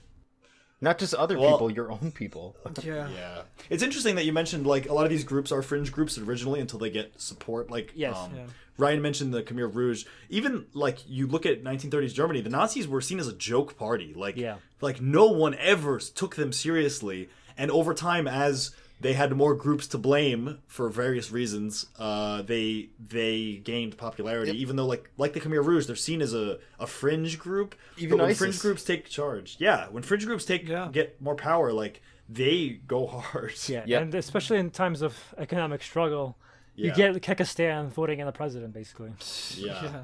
[0.82, 2.56] not just other Well- people, your own people.
[2.84, 3.08] Yeah.
[3.10, 6.18] Yeah, it's interesting that you mentioned like a lot of these groups are fringe groups
[6.18, 7.72] originally until they get support.
[7.72, 8.16] Like, Yes.
[8.18, 8.46] um, Yeah.
[8.78, 10.06] Ryan mentioned the Khmer Rouge.
[10.30, 14.14] Even like you look at 1930s Germany, the Nazis were seen as a joke party.
[14.14, 14.58] Like, Yeah.
[14.82, 17.30] like no one ever took them seriously.
[17.58, 18.72] And over time, as
[19.02, 24.52] they had more groups to blame for various reasons, uh, they they gained popularity.
[24.60, 27.76] Even though like like the Khmer Rouge, they're seen as a, a fringe group.
[27.98, 28.38] Even but when ISIS.
[28.40, 30.90] fringe groups take charge, yeah, when fringe groups take Yeah.
[30.92, 33.54] get more power, like they go hard.
[33.68, 34.00] Yeah, Yeah.
[34.00, 36.38] and especially in times of economic struggle,
[36.76, 37.12] you Yeah.
[37.12, 39.12] get Kekistan voting in the president, basically.
[39.58, 39.84] yeah.
[39.84, 40.04] Yeah.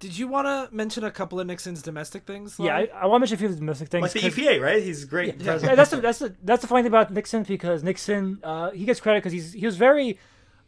[0.00, 2.56] Did you want to mention a couple of Nixon's domestic things?
[2.58, 4.02] Yeah, I, I want to mention a few of the domestic things.
[4.02, 4.82] Like the EPA, right?
[4.82, 5.34] He's great.
[5.38, 5.76] Yeah, president.
[5.76, 9.00] that's the, that's the, that's the funny thing about Nixon because Nixon uh, he gets
[9.00, 10.18] credit because he's he was very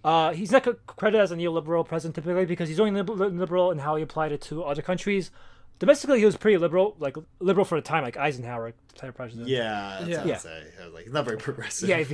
[0.04, 3.78] uh, he's not credited as a neoliberal president typically because he's only liberal, liberal in
[3.78, 5.30] how he applied it to other countries.
[5.78, 9.48] Domestically, he was pretty liberal, like liberal for the time, like Eisenhower type of president.
[9.48, 10.18] Yeah, that's Yeah.
[10.18, 10.34] what Yeah.
[10.34, 10.62] I'd say.
[10.80, 11.88] I was like, he's not very progressive.
[11.88, 12.12] yeah, if-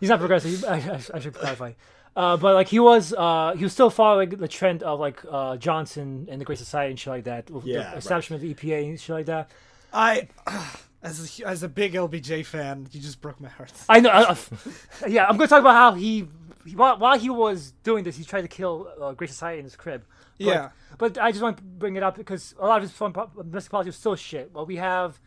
[0.00, 0.64] he's not progressive.
[0.64, 1.72] I, I, I should clarify.
[2.14, 5.56] Uh, but like he was, uh, he was still following the trend of like uh,
[5.56, 7.50] Johnson and the Great Society and shit like that.
[7.50, 7.96] with Yeah, the right.
[7.96, 9.50] establishment of the EPA and shit like that.
[9.92, 10.28] I,
[11.02, 13.72] as a, as a big LBJ fan, you just broke my heart.
[13.88, 14.10] I know.
[14.10, 16.28] I, I- yeah, I'm going to talk about how he,
[16.66, 19.64] he while, while he was doing this, he tried to kill uh, Great Society in
[19.64, 20.04] his crib.
[20.38, 20.68] But, Yeah.
[20.98, 23.30] But I just want to bring it up because a lot of his foreign po-
[23.36, 24.50] domestic policy was still shit.
[24.52, 25.18] Well, we have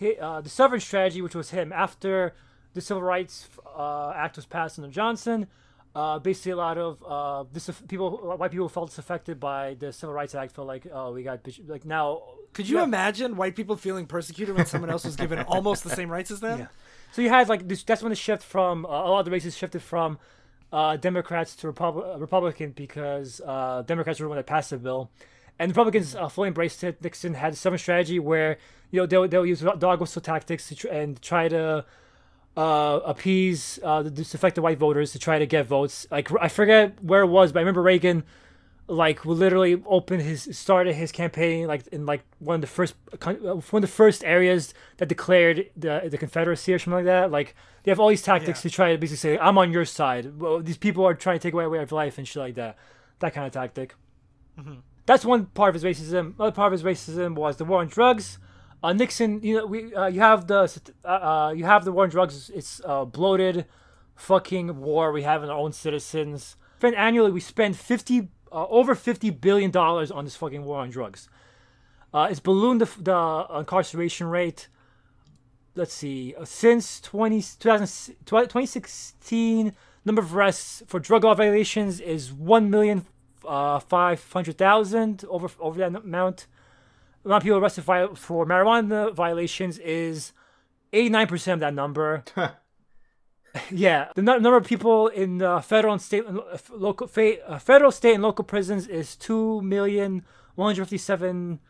[0.00, 2.34] hi- uh, the Southern Strategy, which was him after
[2.74, 5.46] the Civil Rights uh, Act was passed under Johnson.
[5.94, 10.14] Uh, basically, a lot of uh, this people, white people, felt disaffected by the Civil
[10.14, 10.52] Rights Act.
[10.52, 12.22] Felt like, oh, we got like now.
[12.52, 12.84] Could you Yeah.
[12.84, 16.40] imagine white people feeling persecuted when someone else was given almost the same rights as
[16.40, 16.60] them?
[16.60, 16.66] Yeah.
[17.12, 17.82] So you had like this.
[17.82, 20.18] That's when the shift from uh, a lot of the races shifted from
[20.72, 24.76] uh, Democrats to Repub- uh, Republican because uh, Democrats were the one that passed the
[24.78, 25.10] bill,
[25.58, 27.02] and Republicans uh, fully embraced it.
[27.02, 28.58] Nixon had a Southern strategy where
[28.90, 31.84] you know they'll they'll use dog whistle tactics to tr- and try to
[32.62, 36.06] uh, appease uh, the disaffected white voters to try to get votes.
[36.10, 38.24] Like I forget where it was, but I remember Reagan
[38.90, 43.32] like literally opened his started his campaign like in like one of the first uh,
[43.74, 47.30] one of the first areas that declared the the Confederacy or something like that.
[47.30, 48.70] Like they have all these tactics Yeah.
[48.70, 50.40] to try to basically say I'm on your side.
[50.40, 52.54] Well, these people are trying to take away our way of life and shit like
[52.56, 52.76] that.
[53.20, 53.94] That kind of tactic.
[55.06, 56.34] That's one part of his racism.
[56.40, 58.38] Other part of his racism was the war on drugs.
[58.82, 62.04] Uh, Nixon, you know, we uh, you have the uh, uh, you have the war
[62.04, 62.50] on drugs.
[62.50, 63.66] It's uh, bloated,
[64.14, 66.56] fucking war we have in our own citizens.
[66.76, 70.90] Spend annually, we spend fifty uh, over fifty billion dollars on this fucking war on
[70.90, 71.28] drugs.
[72.14, 74.68] It's ballooned the, the incarceration rate.
[75.74, 79.72] Let's see, since 20, 2000 2016,
[80.04, 83.06] number of arrests for drug law violations is one million
[83.42, 86.46] five hundred thousand over over that amount.
[87.28, 90.32] Amount of people arrested for marijuana violations is
[90.92, 92.24] 89% of that number.
[93.70, 97.58] yeah, the nu- number of people in uh, federal and state uh, local fa- uh,
[97.58, 100.24] federal, state, and local prisons is two million
[100.54, 101.60] one hundred fifty-seven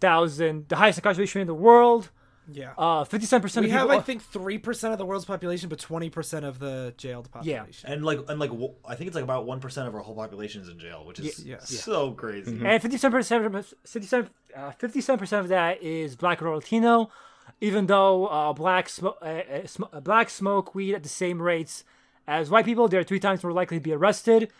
[0.00, 2.10] thousand, the highest incarceration in the world.
[2.50, 2.72] Yeah.
[2.76, 3.88] Uh, fifty-seven percent we of people.
[3.90, 7.30] have, I think, three percent of the world's population, but twenty percent of the jailed
[7.30, 7.88] population.
[7.88, 7.94] Yeah.
[7.94, 10.14] And like and like w- I think it's like about one percent of our whole
[10.16, 11.54] population is in jail, which is Yeah.
[11.56, 11.60] Yeah.
[11.60, 12.50] so crazy.
[12.50, 17.10] And 57% of 57 uh, 57% of that is black or Latino,
[17.60, 21.40] even though uh, black smoke uh, uh, sm- uh, black smoke weed at the same
[21.40, 21.84] rates
[22.26, 22.88] as white people.
[22.88, 24.50] They're three times more likely to be arrested.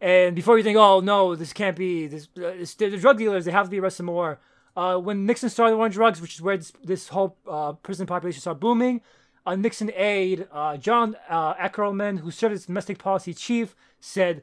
[0.00, 3.44] And before you think, oh no, this can't be this, uh, this the drug dealers,
[3.44, 4.40] they have to be arrested more.
[4.76, 7.72] Uh, when Nixon started the war on drugs, which is where this, this whole uh,
[7.72, 9.00] prison population started booming,
[9.46, 14.42] a Nixon aide, uh, John uh, Ehrlichman, who served as domestic policy chief, said,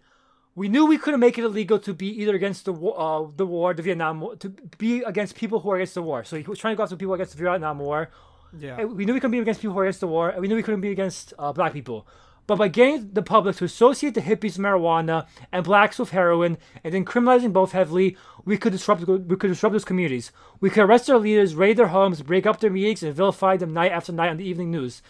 [0.56, 3.46] "We knew we couldn't make it illegal to be either against the war, uh, the
[3.46, 6.24] war, the Vietnam War, to be against people who are against the war.
[6.24, 8.10] So he was trying to go after people against the Vietnam War.
[8.58, 8.78] Yeah.
[8.80, 10.48] And we knew we couldn't be against people who are against the war, and we
[10.48, 12.08] knew we couldn't be against uh, black people.
[12.48, 16.58] But by getting the public to associate the hippies with marijuana and blacks with heroin,
[16.82, 20.32] and then criminalizing both heavily, we could disrupt we could disrupt those communities.
[20.62, 23.74] We could arrest their leaders, raid their homes, break up their meetings, and vilify them
[23.74, 25.02] night after night on the evening news.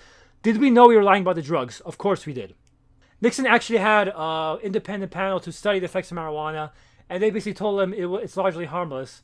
[0.42, 1.80] Did we know we were lying about the drugs?
[1.82, 2.56] Of course we did.
[3.22, 6.72] Nixon actually had an independent panel to study the effects of marijuana,
[7.08, 9.22] and they basically told him it, it's largely harmless.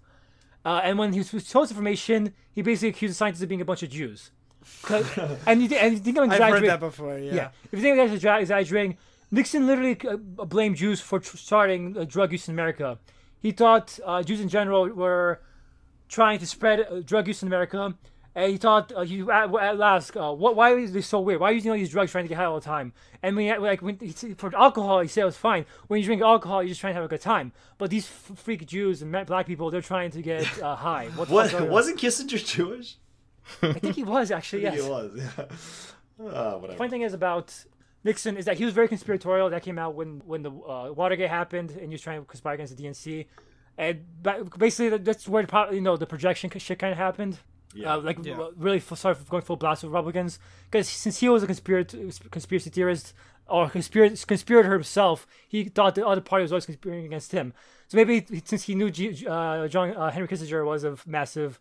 [0.64, 3.62] Uh, and when he was told this information, he basically accused the scientists of being
[3.62, 4.32] a bunch of Jews.
[5.48, 6.70] And you, and you think I'm I've heard exaggerating?
[6.70, 7.18] that before.
[7.18, 7.34] Yeah.
[7.34, 7.50] Yeah.
[7.72, 8.98] If you think I'm exaggerating,
[9.32, 13.00] Nixon literally uh, blamed Jews for tr- starting drug use in America.
[13.40, 15.42] He thought uh, Jews in general were
[16.08, 17.96] trying to spread uh, drug use in America.
[18.36, 20.56] And he thought uh, he at, at last, uh, what?
[20.56, 21.40] Why is this so weird?
[21.40, 22.92] Why are you using all these drugs trying to get high all the time?
[23.22, 25.68] And when he, like when he, for alcohol, he said it was fine.
[25.86, 27.52] When you drink alcohol, you're just trying to have a good time.
[27.78, 31.10] But these f- freak Jews and black people, they're trying to get uh, high.
[31.16, 32.96] What, the fuck's going What wasn't Kissinger Jewish?
[33.62, 34.64] I think he was actually.
[34.68, 34.84] Yes.
[34.84, 35.12] He was.
[35.16, 35.46] Yeah.
[36.32, 36.78] Ah, whatever.
[36.78, 37.54] funny thing is about
[38.04, 39.50] Nixon is that he was very conspiratorial.
[39.50, 42.54] That came out when when the uh, Watergate happened, and he was trying to conspire
[42.54, 43.26] against the DNC.
[43.78, 44.06] And
[44.58, 47.40] basically, that's where the, you know the projection shit kind of happened.
[47.74, 47.96] Yeah.
[47.96, 48.40] Uh, like Yeah.
[48.40, 50.38] uh, really f- sorry for going full blast with Republicans
[50.70, 53.14] because since he was a conspiracy conspiracy theorist
[53.48, 57.52] or conspirator conspirator himself, he thought the other party was always conspiring against him.
[57.88, 61.60] So maybe since he knew G- uh, John uh, Henry Kissinger was a massive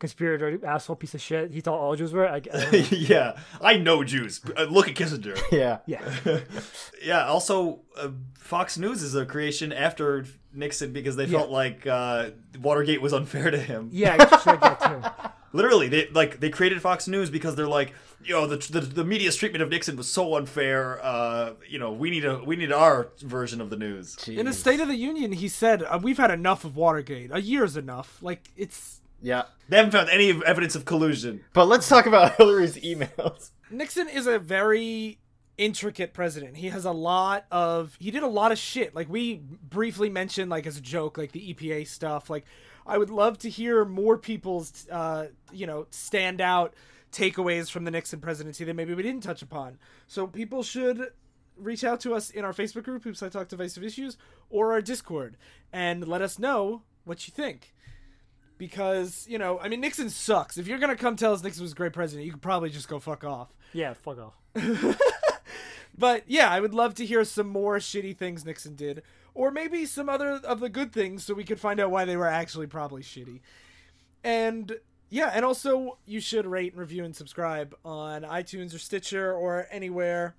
[0.00, 2.26] conspirator, asshole piece of shit, he thought all Jews were.
[2.26, 4.40] I, I yeah, I know Jews.
[4.56, 5.38] Uh, Look at Kissinger.
[5.52, 5.78] Yeah.
[5.86, 6.00] yeah.
[7.04, 7.26] yeah.
[7.26, 10.24] Also, uh, Fox News is a creation after
[10.54, 12.30] Nixon because they felt like uh,
[12.60, 13.90] Watergate was unfair to him.
[13.92, 15.30] Yeah, I just that too.
[15.52, 17.92] Literally, they like they created Fox News because they're like,
[18.24, 21.04] you know, the the, the media's treatment of Nixon was so unfair.
[21.04, 24.16] Uh, you know, we need a we need our version of the news.
[24.28, 27.30] In a State of the Union, he said, uh, "We've had enough of Watergate.
[27.32, 28.18] A year's enough.
[28.22, 29.44] Like it's Yeah.
[29.68, 31.44] They haven't found any evidence of collusion.
[31.52, 33.50] But let's talk about Hillary's emails.
[33.70, 35.18] Nixon is a very
[35.58, 36.56] intricate president.
[36.56, 38.94] He has a lot of he did a lot of shit.
[38.94, 42.30] Like we briefly mentioned like as a joke like the EPA stuff.
[42.30, 42.46] Like
[42.86, 46.74] I would love to hear more people's uh you know stand out
[47.12, 49.78] takeaways from the Nixon presidency that maybe we didn't touch upon.
[50.06, 51.12] So people should
[51.56, 54.16] reach out to us in our Facebook group, Oops I Talk Divisive Issues,
[54.48, 55.36] or our Discord,
[55.72, 57.74] and let us know what you think.
[58.60, 60.58] Because, you know, I mean, Nixon sucks.
[60.58, 62.68] If you're going to come tell us Nixon was a great president, you could probably
[62.68, 63.48] just go fuck off.
[63.72, 64.34] Yeah, fuck off.
[65.96, 69.02] But yeah, I would love to hear some more shitty things Nixon did,
[69.34, 72.16] or maybe some other of the good things, so we could find out why they
[72.16, 73.40] were actually probably shitty.
[74.24, 74.78] And
[75.10, 79.66] yeah, and also you should rate and review and subscribe on iTunes or Stitcher or
[79.70, 80.36] anywhere.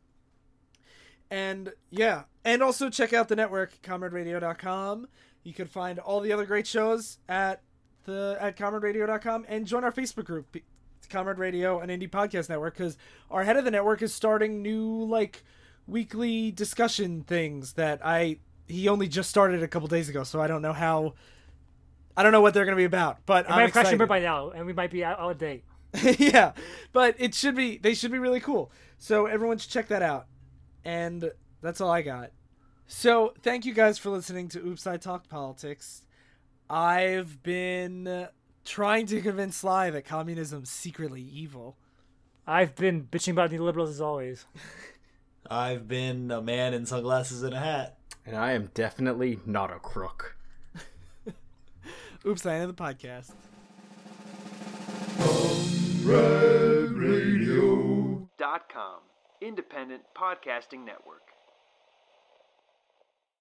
[1.30, 5.07] And yeah, and also check out the network comraderadio.com.
[5.43, 7.61] You can find all the other great shows at
[8.06, 10.58] the at comraderadio.com and join our Facebook group
[11.10, 12.97] Comrade Radio and Indie Podcast Network because
[13.30, 15.43] our head of the network is starting new like
[15.88, 18.38] weekly discussion things that I
[18.68, 21.14] he only just started a couple days ago, so I don't know how
[22.16, 24.52] I don't know what they're gonna be about, but I'm might have and by now,
[24.52, 25.64] and we might be out all day.
[26.18, 26.54] yeah,
[26.93, 28.72] but it should be they should be really cool.
[28.97, 30.28] So everyone should check that out.
[30.86, 31.32] And
[31.62, 32.32] that's all I got.
[32.88, 36.04] So thank you guys for listening to Oops I Talked Politics.
[36.74, 38.30] I've been
[38.63, 41.76] trying to convince Sly that communism's secretly evil.
[42.47, 44.45] I've been bitching about the liberals as always.
[45.49, 47.97] I've been a man in sunglasses and a hat.
[48.26, 50.38] And I am definitely not a crook.
[52.26, 53.34] Oops, I ended the podcast.
[58.38, 58.99] dot com
[59.41, 61.30] independent podcasting network